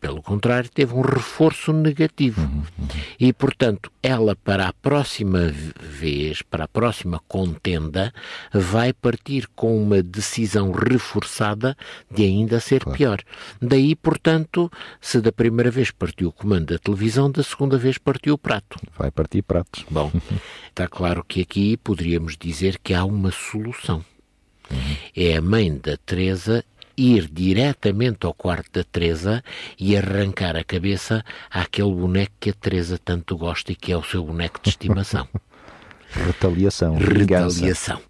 Pelo 0.00 0.22
contrário, 0.22 0.70
teve 0.70 0.94
um 0.94 1.00
reforço 1.00 1.72
negativo. 1.72 2.40
Uhum, 2.40 2.62
uhum. 2.78 2.88
E, 3.18 3.32
portanto, 3.32 3.90
ela, 4.00 4.36
para 4.36 4.68
a 4.68 4.72
próxima 4.72 5.52
vez, 5.80 6.40
para 6.40 6.64
a 6.64 6.68
próxima 6.68 7.20
contenda, 7.26 8.12
vai 8.52 8.92
partir 8.92 9.48
com 9.56 9.76
uma 9.82 10.00
decisão 10.00 10.70
reforçada 10.70 11.76
de 12.08 12.22
ainda 12.22 12.60
ser 12.60 12.84
claro. 12.84 12.96
pior. 12.96 13.22
Daí, 13.60 13.96
portanto, 13.96 14.70
se 15.00 15.20
da 15.20 15.32
primeira 15.32 15.70
vez 15.70 15.90
partiu 15.90 16.28
o 16.28 16.32
comando 16.32 16.66
da 16.66 16.78
televisão, 16.78 17.28
da 17.28 17.42
segunda 17.42 17.76
vez 17.76 17.98
partiu 17.98 18.34
o 18.34 18.38
prato. 18.38 18.78
Vai 18.96 19.10
partir 19.10 19.42
pratos. 19.42 19.84
Bom, 19.90 20.12
está 20.70 20.86
claro 20.86 21.24
que 21.26 21.40
aqui 21.40 21.76
poderíamos 21.76 22.36
dizer 22.36 22.78
que 22.78 22.94
há 22.94 23.04
uma 23.04 23.32
solução. 23.32 24.04
Uhum. 24.70 24.96
É 25.16 25.36
a 25.36 25.42
mãe 25.42 25.76
da 25.76 25.96
Teresa 25.96 26.64
ir 26.98 27.28
diretamente 27.30 28.26
ao 28.26 28.34
quarto 28.34 28.72
da 28.72 28.84
Teresa 28.84 29.42
e 29.78 29.96
arrancar 29.96 30.56
a 30.56 30.64
cabeça 30.64 31.24
àquele 31.50 31.94
boneco 31.94 32.32
que 32.40 32.50
a 32.50 32.52
Teresa 32.52 32.98
tanto 33.02 33.36
gosta 33.36 33.72
e 33.72 33.76
que 33.76 33.92
é 33.92 33.96
o 33.96 34.02
seu 34.02 34.24
boneco 34.24 34.60
de 34.62 34.70
estimação. 34.70 35.28
Retaliação. 36.10 36.96
Retaliação. 36.96 38.00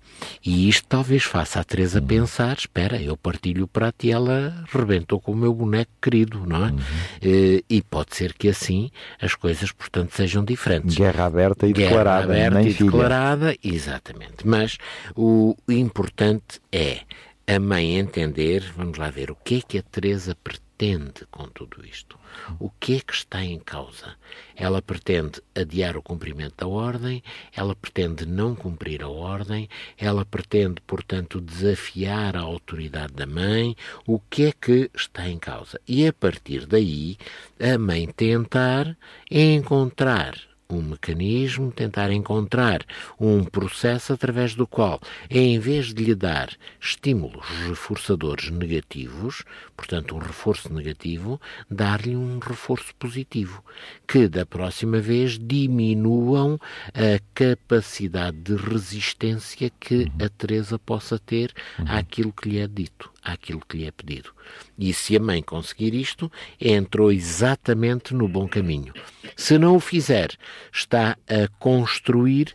E 0.45 0.69
isto 0.69 0.87
talvez 0.89 1.23
faça 1.23 1.61
a 1.61 1.65
Teresa 1.65 2.01
uhum. 2.01 2.07
pensar: 2.07 2.57
espera, 2.57 3.01
eu 3.01 3.17
partilho 3.17 3.65
o 3.65 3.69
prato 3.69 4.05
e 4.05 4.11
ela 4.11 4.65
rebentou 4.73 5.21
com 5.21 5.33
o 5.33 5.37
meu 5.37 5.53
boneco 5.53 5.91
querido, 6.01 6.45
não 6.47 6.67
é? 6.67 6.71
Uhum. 6.71 6.79
E, 7.23 7.65
e 7.69 7.83
pode 7.83 8.17
ser 8.17 8.33
que 8.33 8.49
assim 8.49 8.91
as 9.21 9.35
coisas, 9.35 9.71
portanto, 9.73 10.15
sejam 10.15 10.45
diferentes. 10.45 10.97
Guerra 10.97 11.27
aberta 11.27 11.67
e 11.67 11.73
Guerra 11.73 11.89
declarada. 11.89 12.25
aberta 12.25 12.63
e 12.63 12.73
filha. 12.73 12.91
declarada, 12.91 13.57
exatamente. 13.63 14.47
Mas 14.47 14.79
o 15.15 15.55
importante 15.69 16.61
é 16.73 17.01
a 17.51 17.59
mãe 17.59 17.97
entender, 17.97 18.61
vamos 18.77 18.99
lá 18.99 19.09
ver, 19.09 19.31
o 19.31 19.35
que 19.35 19.57
é 19.57 19.61
que 19.63 19.79
a 19.79 19.83
Teresa 19.83 20.37
pretende 20.45 21.25
com 21.31 21.49
tudo 21.49 21.83
isto. 21.83 22.19
O 22.61 22.69
que 22.69 22.97
é 22.97 23.01
que 23.01 23.15
está 23.15 23.43
em 23.43 23.59
causa? 23.59 24.17
Ela 24.55 24.83
pretende 24.83 25.41
adiar 25.55 25.97
o 25.97 26.03
cumprimento 26.03 26.57
da 26.59 26.69
ordem, 26.69 27.23
ela 27.57 27.75
pretende 27.75 28.27
não 28.27 28.55
cumprir 28.55 29.03
a 29.03 29.09
ordem, 29.09 29.67
ela 29.97 30.27
pretende, 30.27 30.83
portanto, 30.87 31.41
desafiar 31.41 32.37
a 32.37 32.41
autoridade 32.41 33.15
da 33.15 33.27
mãe. 33.27 33.75
O 34.07 34.21
que 34.21 34.45
é 34.45 34.53
que 34.53 34.91
está 34.95 35.27
em 35.27 35.39
causa? 35.39 35.81
E 35.89 36.07
a 36.07 36.13
partir 36.13 36.67
daí, 36.67 37.17
a 37.59 37.79
mãe 37.79 38.07
tentar 38.09 38.95
encontrar 39.31 40.48
um 40.71 40.83
mecanismo, 40.83 41.73
tentar 41.73 42.13
encontrar 42.13 42.85
um 43.19 43.43
processo 43.43 44.13
através 44.13 44.55
do 44.55 44.67
qual, 44.67 45.01
em 45.31 45.59
vez 45.59 45.95
de 45.95 46.05
lhe 46.05 46.15
dar 46.15 46.51
estímulos 46.79 47.47
reforçadores 47.67 48.51
negativos, 48.51 49.45
portanto 49.75 50.15
um 50.15 50.19
reforço 50.19 50.71
negativo, 50.71 51.41
dar-lhe 51.71 52.15
um 52.15 52.39
reforço 52.39 52.95
positivo, 52.97 53.65
que 54.09 54.27
da 54.27 54.47
próxima 54.47 54.99
vez 54.99 55.39
diminuam 55.39 56.59
a 56.95 57.21
capacidade 57.35 58.39
de 58.39 58.57
resistência 58.57 59.71
que 59.79 60.11
a 60.19 60.31
Teresa 60.31 60.79
possa 60.79 61.19
ter 61.19 61.53
àquilo 61.87 62.33
que 62.33 62.49
lhe 62.49 62.59
é 62.59 62.67
dito 62.67 63.13
àquilo 63.23 63.63
que 63.69 63.77
lhe 63.77 63.87
é 63.87 63.91
pedido. 63.91 64.31
E 64.79 64.93
se 64.95 65.17
a 65.17 65.21
mãe 65.21 65.43
conseguir 65.43 65.95
isto, 65.95 66.33
entrou 66.59 67.13
exatamente 67.13 68.15
no 68.15 68.27
bom 68.27 68.49
caminho. 68.49 68.95
Se 69.37 69.59
não 69.59 69.77
o 69.77 69.81
fizer, 69.81 70.31
está 70.73 71.17
a 71.29 71.49
construir 71.59 72.55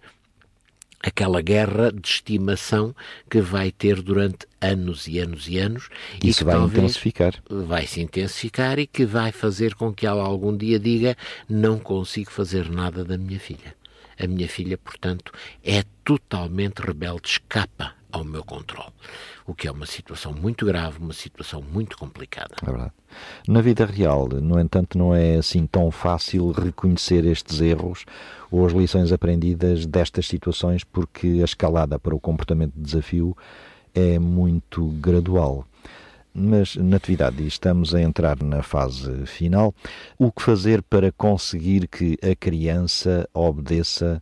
aquela 1.03 1.41
guerra 1.41 1.91
de 1.91 2.07
estimação 2.07 2.95
que 3.29 3.41
vai 3.41 3.71
ter 3.71 4.01
durante 4.01 4.47
anos 4.61 5.05
e 5.05 5.19
anos 5.19 5.49
e 5.49 5.59
anos 5.59 5.89
Isso 6.23 6.29
e 6.29 6.33
que 6.33 6.43
vai 6.45 6.63
intensificar. 6.63 7.43
vai 7.49 7.85
se 7.85 8.01
intensificar 8.01 8.79
e 8.79 8.87
que 8.87 9.05
vai 9.05 9.33
fazer 9.33 9.75
com 9.75 9.93
que 9.93 10.07
ela 10.07 10.23
algum 10.23 10.55
dia 10.55 10.79
diga 10.79 11.17
não 11.49 11.77
consigo 11.77 12.31
fazer 12.31 12.69
nada 12.71 13.03
da 13.03 13.17
minha 13.17 13.39
filha. 13.39 13.75
A 14.17 14.27
minha 14.27 14.47
filha, 14.47 14.77
portanto, 14.77 15.33
é 15.63 15.83
totalmente 16.05 16.79
rebelde, 16.79 17.27
escapa 17.27 18.02
ao 18.13 18.23
meu 18.23 18.43
controle. 18.43 18.91
O 19.45 19.53
que 19.53 19.67
é 19.67 19.71
uma 19.71 19.87
situação 19.87 20.31
muito 20.31 20.65
grave, 20.65 20.99
uma 20.99 21.13
situação 21.13 21.61
muito 21.61 21.97
complicada. 21.97 22.55
É 22.61 22.65
verdade. 22.65 22.93
Na 23.47 23.59
vida 23.59 23.85
real, 23.85 24.29
no 24.29 24.59
entanto, 24.59 24.97
não 24.97 25.13
é 25.13 25.37
assim 25.37 25.65
tão 25.65 25.91
fácil 25.91 26.51
reconhecer 26.51 27.25
estes 27.25 27.59
erros 27.59 28.05
ou 28.51 28.65
as 28.65 28.71
lições 28.71 29.11
aprendidas 29.11 29.85
destas 29.85 30.27
situações, 30.27 30.83
porque 30.83 31.39
a 31.41 31.45
escalada 31.45 31.99
para 31.99 32.15
o 32.15 32.19
comportamento 32.19 32.73
de 32.75 32.81
desafio 32.83 33.35
é 33.93 34.17
muito 34.19 34.87
gradual. 34.99 35.65
Mas, 36.35 36.75
Natividade, 36.75 37.45
estamos 37.45 37.93
a 37.93 38.01
entrar 38.01 38.41
na 38.41 38.63
fase 38.63 39.25
final. 39.27 39.73
O 40.17 40.31
que 40.31 40.41
fazer 40.41 40.81
para 40.81 41.11
conseguir 41.11 41.87
que 41.87 42.17
a 42.23 42.35
criança 42.35 43.29
obedeça 43.33 44.21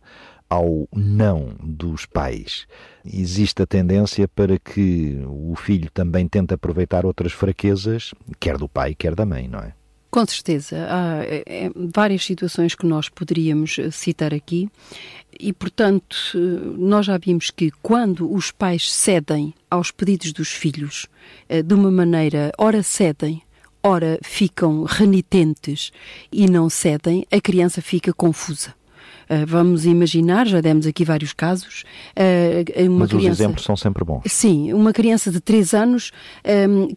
ao 0.52 0.86
não 0.94 1.54
dos 1.62 2.04
pais. 2.04 2.66
Existe 3.02 3.62
a 3.62 3.66
tendência 3.66 4.28
para 4.28 4.58
que 4.58 5.18
o 5.26 5.56
filho 5.56 5.90
também 5.90 6.28
tente 6.28 6.52
aproveitar 6.52 7.06
outras 7.06 7.32
fraquezas, 7.32 8.12
quer 8.38 8.58
do 8.58 8.68
pai, 8.68 8.94
quer 8.94 9.14
da 9.14 9.24
mãe, 9.24 9.48
não 9.48 9.60
é? 9.60 9.72
Com 10.10 10.26
certeza. 10.26 10.76
Há 10.90 11.24
é, 11.24 11.42
é, 11.46 11.70
várias 11.74 12.22
situações 12.22 12.74
que 12.74 12.84
nós 12.84 13.08
poderíamos 13.08 13.78
eh, 13.78 13.90
citar 13.90 14.34
aqui 14.34 14.68
e, 15.40 15.54
portanto, 15.54 16.18
eh, 16.34 16.38
nós 16.76 17.06
já 17.06 17.16
vimos 17.16 17.50
que 17.50 17.70
quando 17.80 18.30
os 18.30 18.50
pais 18.50 18.92
cedem 18.92 19.54
aos 19.70 19.90
pedidos 19.90 20.34
dos 20.34 20.50
filhos 20.50 21.06
eh, 21.48 21.62
de 21.62 21.72
uma 21.72 21.90
maneira, 21.90 22.52
ora 22.58 22.82
cedem, 22.82 23.40
ora 23.82 24.18
ficam 24.22 24.84
renitentes 24.84 25.92
e 26.30 26.46
não 26.46 26.68
cedem, 26.68 27.26
a 27.32 27.40
criança 27.40 27.80
fica 27.80 28.12
confusa. 28.12 28.74
Uh, 29.30 29.46
vamos 29.46 29.86
imaginar, 29.86 30.46
já 30.46 30.60
demos 30.60 30.86
aqui 30.86 31.04
vários 31.04 31.32
casos. 31.32 31.84
Uh, 32.16 32.88
uma 32.90 33.00
Mas 33.00 33.10
criança, 33.10 33.32
os 33.32 33.40
exemplos 33.40 33.64
são 33.64 33.76
sempre 33.76 34.04
bons. 34.04 34.22
Sim, 34.26 34.72
uma 34.72 34.92
criança 34.92 35.30
de 35.30 35.40
3 35.40 35.74
anos 35.74 36.12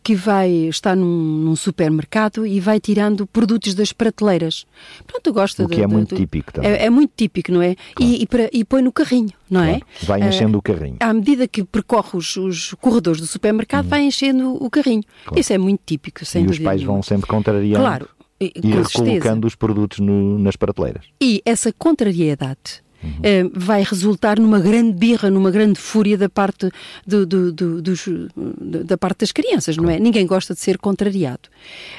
que 0.03 0.15
vai 0.15 0.49
estar 0.49 0.95
num, 0.95 1.05
num, 1.05 1.55
supermercado 1.55 2.45
e 2.45 2.59
vai 2.59 2.79
tirando 2.79 3.25
produtos 3.27 3.73
das 3.73 3.91
prateleiras. 3.91 4.65
Pronto, 5.05 5.33
gosta 5.33 5.63
o 5.63 5.69
que 5.69 5.77
de, 5.77 5.83
é 5.83 5.87
muito 5.87 6.15
típico 6.15 6.51
também. 6.51 6.71
É, 6.71 6.85
é, 6.85 6.89
muito 6.89 7.11
típico, 7.15 7.51
não 7.51 7.61
é? 7.61 7.75
Claro. 7.75 8.11
E, 8.11 8.23
e, 8.23 8.27
para, 8.27 8.49
e, 8.51 8.63
põe 8.63 8.81
no 8.81 8.91
carrinho, 8.91 9.31
não 9.49 9.61
é? 9.61 9.79
claro. 9.79 9.85
é? 10.01 10.05
Vai 10.05 10.27
enchendo 10.27 10.57
uh, 10.57 10.59
o 10.59 10.61
carrinho. 10.61 10.97
À 10.99 11.13
medida 11.13 11.47
que 11.47 11.63
percorre 11.63 12.09
os, 12.13 12.35
os 12.35 12.73
corredores 12.75 13.21
do 13.21 13.27
supermercado, 13.27 13.85
hum. 13.85 13.89
vai 13.89 14.01
enchendo 14.01 14.55
o 14.63 14.69
carrinho. 14.69 15.03
Claro. 15.25 15.39
Isso 15.39 15.53
é 15.53 15.57
muito 15.57 15.81
típico, 15.85 16.25
sem 16.25 16.43
E 16.43 16.47
os 16.47 16.59
pais 16.59 16.81
vão 16.83 17.01
sempre 17.01 17.27
contrariando. 17.27 17.79
Claro, 17.79 18.09
E 18.55 18.69
recolocando 18.69 19.47
os 19.47 19.55
produtos 19.55 19.99
no, 19.99 20.37
nas 20.39 20.55
prateleiras. 20.55 21.05
E 21.21 21.41
essa 21.45 21.71
contrariedade 21.73 22.84
uhum. 23.05 23.51
vai 23.53 23.83
resultar 23.83 24.39
numa 24.39 24.59
grande 24.59 24.93
birra, 24.93 25.29
numa 25.29 25.51
grande 25.51 25.79
fúria 25.79 26.17
da 26.17 26.29
parte, 26.29 26.69
do, 27.05 27.25
do, 27.25 27.51
do, 27.51 27.81
dos, 27.81 28.05
da 28.35 28.97
parte 28.97 29.19
das 29.19 29.31
crianças, 29.31 29.77
não 29.77 29.89
é? 29.89 29.99
Ninguém 29.99 30.25
gosta 30.25 30.53
de 30.53 30.59
ser 30.59 30.77
contrariado. 30.77 31.49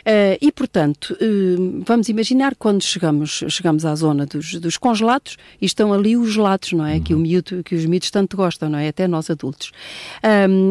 Uh, 0.01 0.39
e, 0.41 0.53
portanto, 0.53 1.17
uh, 1.21 1.83
vamos 1.87 2.09
imaginar 2.09 2.55
quando 2.57 2.83
chegamos, 2.83 3.43
chegamos 3.49 3.85
à 3.85 3.95
zona 3.95 4.27
dos, 4.27 4.55
dos 4.55 4.77
congelados 4.77 5.37
e 5.61 5.67
estão 5.67 5.93
ali 5.93 6.17
os 6.17 6.33
gelados, 6.33 6.73
não 6.73 6.87
é? 6.87 6.95
Uhum. 6.95 7.03
Que, 7.03 7.15
o 7.15 7.19
miúdo, 7.19 7.63
que 7.65 7.75
os 7.75 7.85
miúdos 7.85 8.11
tanto 8.11 8.37
gostam, 8.37 8.69
não 8.69 8.79
é? 8.79 8.89
Até 8.89 9.07
nós 9.07 9.31
adultos. 9.31 9.73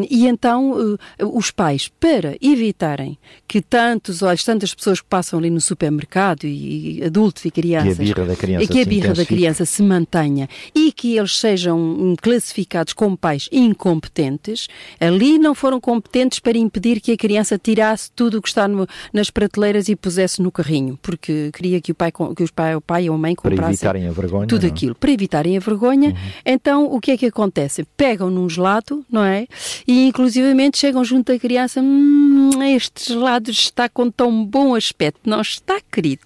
E 0.08 0.26
então, 0.26 0.98
os 1.20 1.50
pais, 1.50 1.88
para 2.00 2.36
evitarem 2.40 3.18
que 3.46 3.60
tantos 3.60 4.22
olhos, 4.22 4.44
tantas 4.44 4.74
pessoas 4.74 5.00
que 5.00 5.06
passam 5.06 5.38
ali 5.38 5.50
no 5.50 5.60
supermercado 5.60 6.44
e, 6.44 6.98
e 6.98 7.04
adultos 7.04 7.44
e 7.44 7.50
crianças, 7.50 7.96
que 7.96 8.02
a 8.02 8.04
birra 8.04 8.26
da 8.26 8.36
criança, 8.36 8.66
que 8.66 8.80
a 8.80 8.84
birra 8.84 9.14
da 9.14 9.24
criança 9.24 9.64
se 9.64 9.82
mantenha 10.26 10.48
e 10.74 10.92
que 10.92 11.16
eles 11.16 11.38
sejam 11.38 12.14
classificados 12.20 12.92
como 12.92 13.16
pais 13.16 13.48
incompetentes, 13.52 14.68
ali 15.00 15.38
não 15.38 15.54
foram 15.54 15.80
competentes 15.80 16.38
para 16.38 16.58
impedir 16.58 17.00
que 17.00 17.12
a 17.12 17.16
criança 17.16 17.58
tirasse 17.58 18.10
tudo 18.14 18.38
o 18.38 18.42
que 18.42 18.48
está 18.48 18.66
no, 18.66 18.86
nas 19.12 19.30
prateleiras 19.30 19.88
e 19.88 19.96
pusesse 19.96 20.42
no 20.42 20.50
carrinho, 20.50 20.98
porque 21.00 21.50
queria 21.52 21.80
que 21.80 21.92
o 21.92 21.94
pai, 21.94 22.12
que 22.12 22.42
os 22.42 22.50
pai, 22.50 22.74
o 22.74 22.80
pai 22.80 23.08
ou 23.08 23.14
a 23.14 23.18
mãe 23.18 23.34
comprassem 23.34 23.62
para 23.62 23.70
evitarem 23.70 24.08
a 24.08 24.12
vergonha, 24.12 24.46
tudo 24.46 24.62
não? 24.64 24.70
aquilo, 24.70 24.94
para 24.94 25.10
evitarem 25.10 25.56
a 25.56 25.60
vergonha. 25.60 26.10
Uhum. 26.10 26.32
Então, 26.44 26.84
o 26.92 27.00
que 27.00 27.12
é 27.12 27.16
que 27.16 27.26
acontece? 27.26 27.84
Pegam 27.96 28.30
num 28.30 28.48
gelado, 28.48 29.04
não 29.10 29.24
é? 29.24 29.46
E 29.86 30.08
inclusivamente 30.08 30.78
chegam 30.78 31.04
junto 31.04 31.32
da 31.32 31.38
criança, 31.38 31.80
hum, 31.80 32.50
este 32.74 33.12
gelado 33.12 33.50
está 33.50 33.88
com 33.88 34.10
tão 34.10 34.44
bom 34.44 34.74
aspecto, 34.74 35.20
não 35.24 35.40
está, 35.40 35.80
querido? 35.92 36.22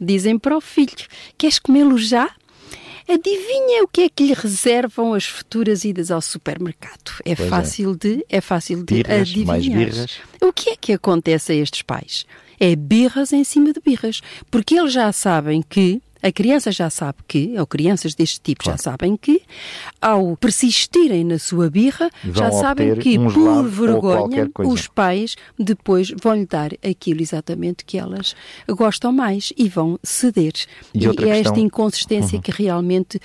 Dizem 0.00 0.38
para 0.38 0.56
o 0.56 0.60
filho, 0.60 0.92
queres 1.36 1.58
comê-lo 1.58 1.98
já? 1.98 2.30
Adivinha 3.08 3.82
o 3.82 3.88
que 3.88 4.02
é 4.02 4.08
que 4.08 4.26
lhe 4.26 4.34
reservam 4.34 5.14
as 5.14 5.24
futuras 5.24 5.84
idas 5.84 6.10
ao 6.10 6.20
supermercado? 6.20 7.12
É 7.24 7.34
pois 7.34 7.48
fácil 7.48 7.92
é. 7.92 7.96
de, 7.96 8.26
é 8.28 8.40
fácil 8.40 8.84
de 8.84 8.94
birras, 8.94 9.20
adivinhar. 9.20 9.46
Mais 9.46 9.68
birras. 9.68 10.20
O 10.40 10.52
que 10.52 10.70
é 10.70 10.76
que 10.76 10.92
acontece 10.92 11.52
a 11.52 11.54
estes 11.54 11.82
pais? 11.82 12.26
É 12.58 12.76
birras 12.76 13.32
em 13.32 13.44
cima 13.44 13.72
de 13.72 13.80
birras, 13.80 14.20
porque 14.50 14.78
eles 14.78 14.92
já 14.92 15.10
sabem 15.12 15.62
que 15.62 16.00
a 16.22 16.30
criança 16.30 16.70
já 16.70 16.88
sabe 16.88 17.18
que, 17.26 17.54
ou 17.58 17.66
crianças 17.66 18.14
deste 18.14 18.40
tipo 18.40 18.62
claro. 18.62 18.78
já 18.78 18.82
sabem 18.82 19.16
que, 19.16 19.42
ao 20.00 20.36
persistirem 20.36 21.24
na 21.24 21.38
sua 21.38 21.68
birra, 21.68 22.10
Vão 22.22 22.34
já 22.34 22.52
sabem 22.52 22.94
que, 22.96 23.18
um 23.18 23.30
por 23.30 23.64
vergonha, 23.68 24.48
os 24.58 24.86
pais 24.86 25.36
depois 25.58 26.12
vão-lhe 26.22 26.46
dar 26.46 26.70
aquilo 26.88 27.20
exatamente 27.20 27.84
que 27.84 27.98
elas 27.98 28.36
gostam 28.68 29.12
mais 29.12 29.52
e 29.56 29.68
vão 29.68 29.98
ceder. 30.02 30.52
E, 30.94 31.04
e 31.04 31.06
é 31.06 31.10
questão... 31.10 31.32
esta 31.32 31.58
uhum. 31.58 31.66
inconsistência 31.66 32.40
que 32.40 32.50
realmente 32.50 33.20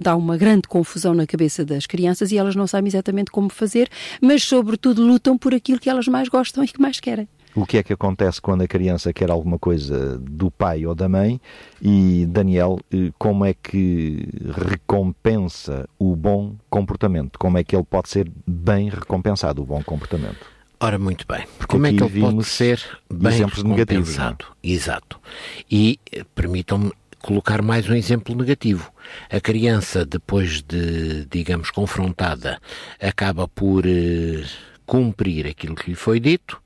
dá 0.00 0.16
uma 0.16 0.36
grande 0.36 0.66
confusão 0.68 1.12
na 1.12 1.26
cabeça 1.26 1.64
das 1.64 1.86
crianças 1.86 2.32
e 2.32 2.38
elas 2.38 2.56
não 2.56 2.66
sabem 2.66 2.88
exatamente 2.88 3.30
como 3.30 3.50
fazer, 3.50 3.90
mas, 4.20 4.44
sobretudo, 4.44 5.02
lutam 5.02 5.36
por 5.36 5.54
aquilo 5.54 5.78
que 5.78 5.90
elas 5.90 6.08
mais 6.08 6.28
gostam 6.28 6.64
e 6.64 6.68
que 6.68 6.80
mais 6.80 6.98
querem 6.98 7.28
o 7.54 7.66
que 7.66 7.78
é 7.78 7.82
que 7.82 7.92
acontece 7.92 8.40
quando 8.40 8.62
a 8.62 8.68
criança 8.68 9.12
quer 9.12 9.30
alguma 9.30 9.58
coisa 9.58 10.18
do 10.18 10.50
pai 10.50 10.86
ou 10.86 10.94
da 10.94 11.08
mãe 11.08 11.40
e 11.80 12.26
Daniel, 12.28 12.78
eh, 12.92 13.10
como 13.18 13.44
é 13.44 13.54
que 13.54 14.28
recompensa 14.70 15.88
o 15.98 16.16
bom 16.16 16.56
comportamento? 16.70 17.38
Como 17.38 17.58
é 17.58 17.64
que 17.64 17.76
ele 17.76 17.84
pode 17.84 18.08
ser 18.08 18.30
bem 18.46 18.88
recompensado, 18.88 19.62
o 19.62 19.66
bom 19.66 19.82
comportamento? 19.82 20.52
Ora, 20.80 20.98
muito 20.98 21.26
bem. 21.28 21.44
Porque 21.58 21.70
como 21.70 21.86
é 21.86 21.92
que 21.92 22.02
ele 22.02 22.20
pode 22.20 22.44
ser 22.44 22.80
bem? 23.08 23.32
É? 24.62 24.72
Exato. 24.72 25.20
E 25.70 26.00
eh, 26.10 26.24
permitam-me 26.34 26.90
colocar 27.20 27.62
mais 27.62 27.88
um 27.88 27.94
exemplo 27.94 28.34
negativo. 28.34 28.90
A 29.30 29.40
criança, 29.40 30.04
depois 30.04 30.62
de, 30.62 31.26
digamos, 31.26 31.70
confrontada, 31.70 32.60
acaba 33.00 33.46
por 33.46 33.84
eh, 33.86 34.44
cumprir 34.84 35.46
aquilo 35.46 35.74
que 35.74 35.90
lhe 35.90 35.96
foi 35.96 36.18
dito 36.18 36.60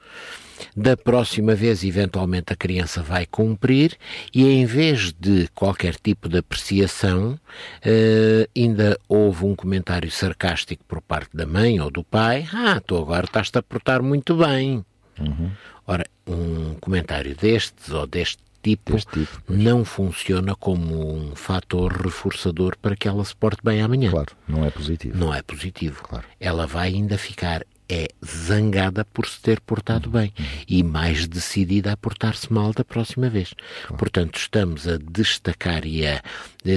da 0.77 0.97
próxima 0.97 1.55
vez, 1.55 1.85
eventualmente, 1.85 2.53
a 2.53 2.57
criança 2.57 3.03
vai 3.03 3.27
cumprir 3.27 3.97
e, 4.35 4.47
em 4.47 4.64
vez 4.64 5.12
de 5.12 5.49
qualquer 5.55 5.97
tipo 5.97 6.29
de 6.29 6.38
apreciação, 6.38 7.33
uh, 7.33 8.51
ainda 8.57 8.99
houve 9.09 9.45
um 9.45 9.55
comentário 9.55 10.11
sarcástico 10.11 10.85
por 10.85 11.01
parte 11.01 11.37
da 11.37 11.47
mãe 11.47 11.81
ou 11.81 11.90
do 11.90 12.05
pai: 12.05 12.47
Ah, 12.53 12.81
tu 12.85 12.97
agora 12.97 13.27
estás-te 13.27 13.59
a 13.59 13.62
portar 13.62 14.03
muito 14.03 14.37
bem. 14.37 14.85
Uhum. 15.19 15.51
Ora, 15.87 16.05
um 16.27 16.75
comentário 16.75 17.35
destes 17.37 17.90
ou 17.90 18.07
deste 18.07 18.42
tipo, 18.62 18.97
tipo 18.99 19.42
não 19.49 19.85
funciona 19.85 20.55
como 20.57 21.16
um 21.16 21.37
fator 21.37 21.92
reforçador 21.92 22.77
para 22.83 22.97
que 22.97 23.07
ela 23.07 23.25
se 23.25 23.35
porte 23.37 23.61
bem 23.62 23.81
amanhã. 23.81 24.11
Claro, 24.11 24.33
não 24.49 24.64
é 24.64 24.71
positivo. 24.71 25.16
Não 25.16 25.33
é 25.33 25.42
positivo. 25.42 26.03
Claro. 26.03 26.25
Ela 26.40 26.66
vai 26.66 26.88
ainda 26.88 27.16
ficar 27.16 27.64
é 27.88 28.09
zangada 28.25 29.05
por 29.05 29.27
se 29.27 29.40
ter 29.40 29.61
portado 29.61 30.11
bem 30.11 30.33
e 30.68 30.83
mais 30.83 31.27
decidida 31.27 31.92
a 31.92 31.96
portar-se 31.96 32.53
mal 32.53 32.72
da 32.72 32.85
próxima 32.85 33.29
vez. 33.29 33.55
Portanto, 33.96 34.38
estamos 34.38 34.88
a 34.88 34.99
destacar 34.99 35.87
e 35.87 36.07
a 36.07 36.22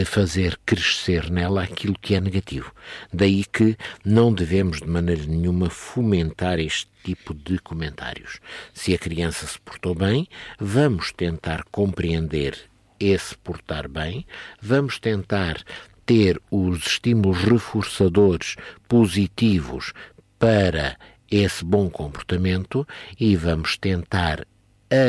fazer 0.05 0.59
crescer 0.65 1.29
nela 1.31 1.63
aquilo 1.63 1.97
que 1.99 2.15
é 2.15 2.21
negativo. 2.21 2.71
Daí 3.11 3.43
que 3.43 3.75
não 4.05 4.33
devemos 4.33 4.79
de 4.79 4.87
maneira 4.87 5.25
nenhuma 5.25 5.69
fomentar 5.69 6.59
este 6.59 6.89
tipo 7.03 7.33
de 7.33 7.57
comentários. 7.59 8.39
Se 8.73 8.93
a 8.93 8.97
criança 8.97 9.47
se 9.47 9.59
portou 9.59 9.95
bem, 9.95 10.27
vamos 10.59 11.11
tentar 11.11 11.63
compreender 11.71 12.57
esse 12.99 13.35
portar 13.37 13.87
bem, 13.87 14.25
vamos 14.61 14.99
tentar 14.99 15.63
ter 16.05 16.41
os 16.51 16.85
estímulos 16.87 17.43
reforçadores 17.43 18.55
positivos 18.87 19.93
para 20.39 20.97
esse 21.29 21.63
bom 21.63 21.89
comportamento 21.89 22.87
e 23.19 23.35
vamos 23.35 23.77
tentar 23.77 24.47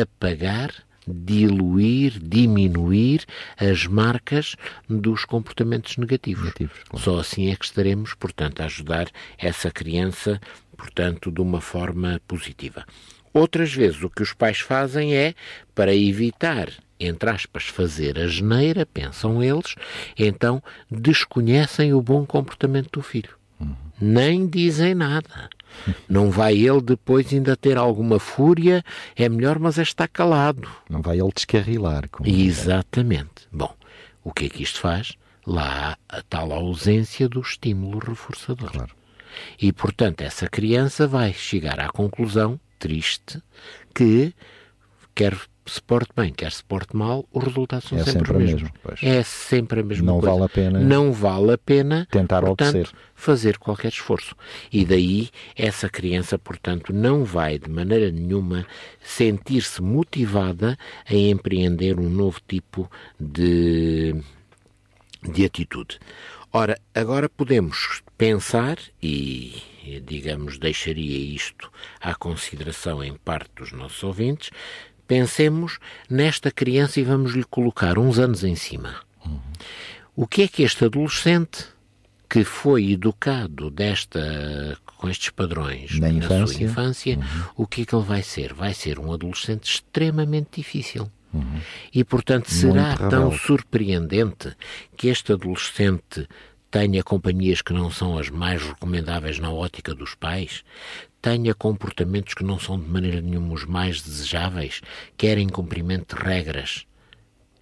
apagar, 0.02 0.74
diluir, 1.06 2.18
diminuir 2.20 3.24
as 3.56 3.86
marcas 3.86 4.56
dos 4.88 5.24
comportamentos 5.24 5.96
negativos. 5.96 6.44
negativos 6.44 6.78
claro. 6.88 7.04
Só 7.04 7.18
assim 7.20 7.50
é 7.50 7.56
que 7.56 7.64
estaremos, 7.64 8.12
portanto, 8.14 8.60
a 8.60 8.66
ajudar 8.66 9.08
essa 9.38 9.70
criança, 9.70 10.40
portanto, 10.76 11.30
de 11.30 11.40
uma 11.40 11.60
forma 11.60 12.20
positiva. 12.28 12.84
Outras 13.32 13.72
vezes 13.72 14.02
o 14.02 14.10
que 14.10 14.22
os 14.22 14.34
pais 14.34 14.58
fazem 14.58 15.14
é, 15.14 15.34
para 15.74 15.94
evitar, 15.94 16.68
entre 16.98 17.30
aspas, 17.30 17.68
fazer 17.68 18.18
a 18.18 18.26
geneira, 18.26 18.84
pensam 18.84 19.42
eles, 19.42 19.76
então 20.18 20.60
desconhecem 20.90 21.94
o 21.94 22.02
bom 22.02 22.26
comportamento 22.26 22.90
do 22.90 23.02
filho 23.02 23.39
nem 24.00 24.46
dizem 24.46 24.94
nada. 24.94 25.50
Não 26.08 26.30
vai 26.30 26.54
ele 26.54 26.80
depois 26.80 27.32
ainda 27.32 27.56
ter 27.56 27.76
alguma 27.76 28.18
fúria, 28.18 28.84
é 29.14 29.28
melhor, 29.28 29.58
mas 29.58 29.78
é 29.78 29.82
estar 29.82 30.08
calado. 30.08 30.68
Não 30.88 31.00
vai 31.00 31.20
ele 31.20 31.30
descarrilar. 31.34 32.08
Exatamente. 32.24 33.46
Bom, 33.52 33.74
o 34.24 34.32
que 34.32 34.46
é 34.46 34.48
que 34.48 34.62
isto 34.62 34.80
faz? 34.80 35.16
Lá 35.46 35.96
há 36.08 36.18
a 36.18 36.22
tal 36.22 36.52
ausência 36.52 37.28
do 37.28 37.40
estímulo 37.40 37.98
reforçador. 37.98 38.70
Claro. 38.70 38.94
E, 39.60 39.72
portanto, 39.72 40.22
essa 40.22 40.48
criança 40.48 41.06
vai 41.06 41.32
chegar 41.32 41.78
à 41.78 41.88
conclusão, 41.88 42.58
triste, 42.78 43.40
que 43.94 44.34
quer 45.14 45.36
se 45.70 45.80
porte 45.80 46.10
bem, 46.16 46.32
quer 46.32 46.50
se 46.50 46.64
porte 46.64 46.96
mal, 46.96 47.24
os 47.32 47.44
resultados 47.44 47.88
são 47.88 47.98
é 47.98 48.04
sempre, 48.04 48.18
sempre 48.18 48.32
os 48.32 48.38
mesmos. 48.38 48.62
Mesmo, 48.62 48.74
é 49.02 49.22
sempre 49.22 49.80
a 49.80 49.82
mesma 49.84 50.06
não 50.06 50.20
coisa. 50.20 50.34
Vale 50.34 50.44
a 50.44 50.48
pena 50.48 50.80
não 50.80 51.12
vale 51.12 51.52
a 51.52 51.58
pena 51.58 52.08
tentar 52.10 52.40
portanto, 52.42 52.70
obedecer. 52.70 52.94
fazer 53.14 53.58
qualquer 53.58 53.88
esforço. 53.88 54.34
E 54.72 54.84
daí 54.84 55.30
essa 55.54 55.88
criança, 55.88 56.38
portanto, 56.38 56.92
não 56.92 57.24
vai 57.24 57.58
de 57.58 57.70
maneira 57.70 58.10
nenhuma 58.10 58.66
sentir-se 59.02 59.80
motivada 59.80 60.76
a 61.08 61.14
empreender 61.14 61.98
um 62.00 62.08
novo 62.08 62.40
tipo 62.48 62.90
de, 63.18 64.14
de 65.22 65.44
atitude. 65.44 65.98
Ora, 66.52 66.76
agora 66.92 67.28
podemos 67.28 68.02
pensar 68.18 68.76
e 69.00 69.62
digamos, 69.98 70.58
deixaria 70.58 71.34
isto 71.34 71.72
à 72.00 72.14
consideração 72.14 73.02
em 73.02 73.14
parte 73.14 73.50
dos 73.56 73.72
nossos 73.72 74.02
ouvintes, 74.02 74.50
Pensemos 75.10 75.80
nesta 76.08 76.52
criança 76.52 77.00
e 77.00 77.02
vamos 77.02 77.32
lhe 77.32 77.42
colocar 77.42 77.98
uns 77.98 78.16
anos 78.16 78.44
em 78.44 78.54
cima. 78.54 78.94
Uhum. 79.26 79.40
O 80.14 80.24
que 80.24 80.42
é 80.42 80.48
que 80.48 80.62
este 80.62 80.84
adolescente 80.84 81.66
que 82.28 82.44
foi 82.44 82.92
educado 82.92 83.72
desta 83.72 84.78
com 84.96 85.08
estes 85.08 85.30
padrões 85.30 85.98
na, 85.98 86.10
infância. 86.10 86.46
sua 86.46 86.62
infância, 86.62 87.16
uhum. 87.16 87.42
o 87.56 87.66
que 87.66 87.82
é 87.82 87.84
que 87.84 87.92
ele 87.92 88.04
vai 88.04 88.22
ser? 88.22 88.54
Vai 88.54 88.72
ser 88.72 89.00
um 89.00 89.12
adolescente 89.12 89.64
extremamente 89.64 90.60
difícil. 90.60 91.10
Uhum. 91.34 91.60
E, 91.92 92.04
portanto, 92.04 92.48
será 92.48 92.96
tão 92.96 93.32
surpreendente 93.32 94.54
que 94.96 95.08
este 95.08 95.32
adolescente 95.32 96.28
tenha 96.70 97.02
companhias 97.02 97.60
que 97.62 97.72
não 97.72 97.90
são 97.90 98.16
as 98.16 98.30
mais 98.30 98.62
recomendáveis 98.62 99.40
na 99.40 99.50
ótica 99.50 99.92
dos 99.92 100.14
pais, 100.14 100.62
tenha 101.20 101.54
comportamentos 101.54 102.34
que 102.34 102.44
não 102.44 102.58
são 102.58 102.78
de 102.78 102.88
maneira 102.88 103.20
nenhuma 103.20 103.54
os 103.54 103.64
mais 103.64 104.00
desejáveis, 104.00 104.80
quer 105.16 105.38
em 105.38 105.48
cumprimento 105.48 106.16
de 106.16 106.22
regras, 106.22 106.86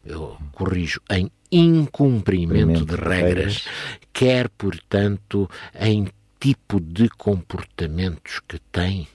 eu 0.04 0.38
corrijo, 0.52 1.00
em 1.10 1.30
incumprimento 1.50 2.84
de 2.84 2.94
regras, 2.94 3.64
quer, 4.12 4.48
portanto, 4.50 5.48
em 5.78 6.08
tipo 6.40 6.80
de 6.80 7.08
comportamentos 7.08 8.40
que 8.46 8.58
tem, 8.70 9.08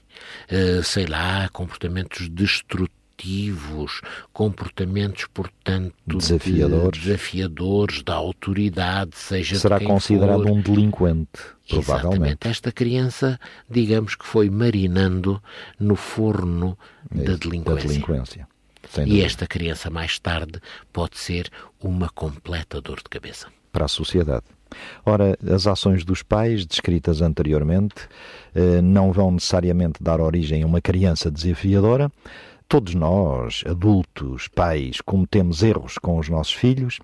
uh, 0.50 0.82
sei 0.82 1.06
lá, 1.06 1.48
comportamentos 1.48 2.28
destrutivos, 2.28 3.03
comportamentos, 4.32 5.26
portanto, 5.32 5.94
desafiadores, 6.06 7.00
de, 7.00 7.06
desafiadores 7.06 8.02
da 8.02 8.14
autoridade, 8.14 9.12
seja 9.14 9.56
será 9.56 9.80
considerado 9.80 10.42
for. 10.42 10.50
um 10.50 10.60
delinquente, 10.60 11.28
provavelmente. 11.68 12.14
Exatamente. 12.14 12.48
Esta 12.48 12.72
criança, 12.72 13.40
digamos 13.68 14.14
que 14.14 14.26
foi 14.26 14.50
marinando 14.50 15.42
no 15.78 15.96
forno 15.96 16.76
da 17.10 17.34
delinquência. 17.36 17.74
Da 17.74 17.88
delinquência. 17.88 18.48
E 19.06 19.22
esta 19.22 19.46
criança, 19.46 19.90
mais 19.90 20.18
tarde, 20.18 20.60
pode 20.92 21.18
ser 21.18 21.50
uma 21.80 22.08
completa 22.08 22.80
dor 22.80 22.98
de 22.98 23.08
cabeça. 23.10 23.48
Para 23.72 23.86
a 23.86 23.88
sociedade. 23.88 24.44
Ora, 25.04 25.36
as 25.52 25.66
ações 25.66 26.04
dos 26.04 26.22
pais, 26.22 26.66
descritas 26.66 27.20
anteriormente, 27.20 28.08
eh, 28.54 28.80
não 28.80 29.12
vão 29.12 29.30
necessariamente 29.32 30.02
dar 30.02 30.20
origem 30.20 30.62
a 30.62 30.66
uma 30.66 30.80
criança 30.80 31.30
desafiadora. 31.30 32.10
Todos 32.68 32.94
nós, 32.94 33.62
adultos, 33.66 34.48
pais, 34.48 35.00
cometemos 35.00 35.62
erros 35.62 35.98
com 35.98 36.18
os 36.18 36.28
nossos 36.28 36.52
filhos. 36.52 36.98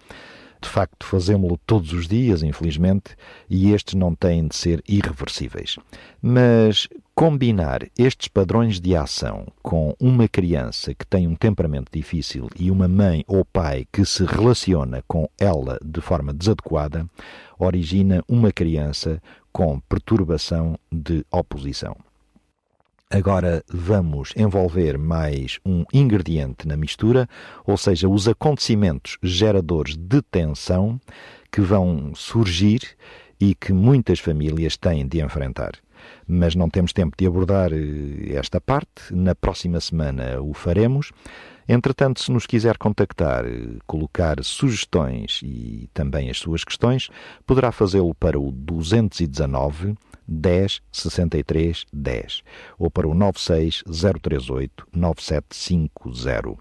De 0.60 0.68
facto, 0.68 1.06
fazemos-lo 1.06 1.58
todos 1.66 1.92
os 1.92 2.06
dias, 2.06 2.42
infelizmente, 2.42 3.16
e 3.48 3.72
estes 3.72 3.94
não 3.94 4.14
têm 4.14 4.46
de 4.46 4.54
ser 4.54 4.82
irreversíveis. 4.86 5.76
Mas 6.20 6.86
combinar 7.14 7.86
estes 7.98 8.28
padrões 8.28 8.80
de 8.80 8.94
ação 8.94 9.46
com 9.62 9.94
uma 9.98 10.28
criança 10.28 10.94
que 10.94 11.06
tem 11.06 11.26
um 11.26 11.34
temperamento 11.34 11.90
difícil 11.92 12.48
e 12.58 12.70
uma 12.70 12.88
mãe 12.88 13.24
ou 13.26 13.44
pai 13.44 13.86
que 13.90 14.04
se 14.04 14.24
relaciona 14.24 15.02
com 15.06 15.28
ela 15.38 15.78
de 15.84 16.00
forma 16.00 16.32
desadequada, 16.32 17.06
origina 17.58 18.22
uma 18.28 18.52
criança 18.52 19.22
com 19.52 19.80
perturbação 19.80 20.78
de 20.92 21.24
oposição. 21.30 21.96
Agora 23.12 23.64
vamos 23.66 24.32
envolver 24.36 24.96
mais 24.96 25.58
um 25.66 25.84
ingrediente 25.92 26.68
na 26.68 26.76
mistura, 26.76 27.28
ou 27.66 27.76
seja, 27.76 28.08
os 28.08 28.28
acontecimentos 28.28 29.18
geradores 29.20 29.96
de 29.96 30.22
tensão 30.22 31.00
que 31.50 31.60
vão 31.60 32.14
surgir 32.14 32.80
e 33.40 33.52
que 33.52 33.72
muitas 33.72 34.20
famílias 34.20 34.76
têm 34.76 35.08
de 35.08 35.20
enfrentar. 35.20 35.72
Mas 36.24 36.54
não 36.54 36.70
temos 36.70 36.92
tempo 36.92 37.16
de 37.18 37.26
abordar 37.26 37.72
eh, 37.72 38.32
esta 38.36 38.60
parte, 38.60 39.12
na 39.12 39.34
próxima 39.34 39.80
semana 39.80 40.40
o 40.40 40.54
faremos. 40.54 41.10
Entretanto, 41.68 42.22
se 42.22 42.30
nos 42.30 42.46
quiser 42.46 42.78
contactar, 42.78 43.44
eh, 43.44 43.78
colocar 43.88 44.36
sugestões 44.44 45.40
e 45.42 45.90
também 45.92 46.30
as 46.30 46.38
suas 46.38 46.62
questões, 46.62 47.08
poderá 47.44 47.72
fazê-lo 47.72 48.14
para 48.14 48.38
o 48.38 48.52
219 48.52 49.96
10 50.30 50.80
63 50.92 51.86
10 51.92 52.42
ou 52.78 52.88
para 52.90 53.08
o 53.08 53.14
96 53.14 53.82
038 54.22 54.86
9750. 54.92 56.56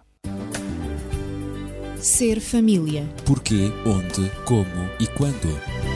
Ser 1.98 2.40
família. 2.40 3.08
Porquê, 3.24 3.70
onde, 3.86 4.28
como 4.44 4.90
e 5.00 5.06
quando. 5.06 5.95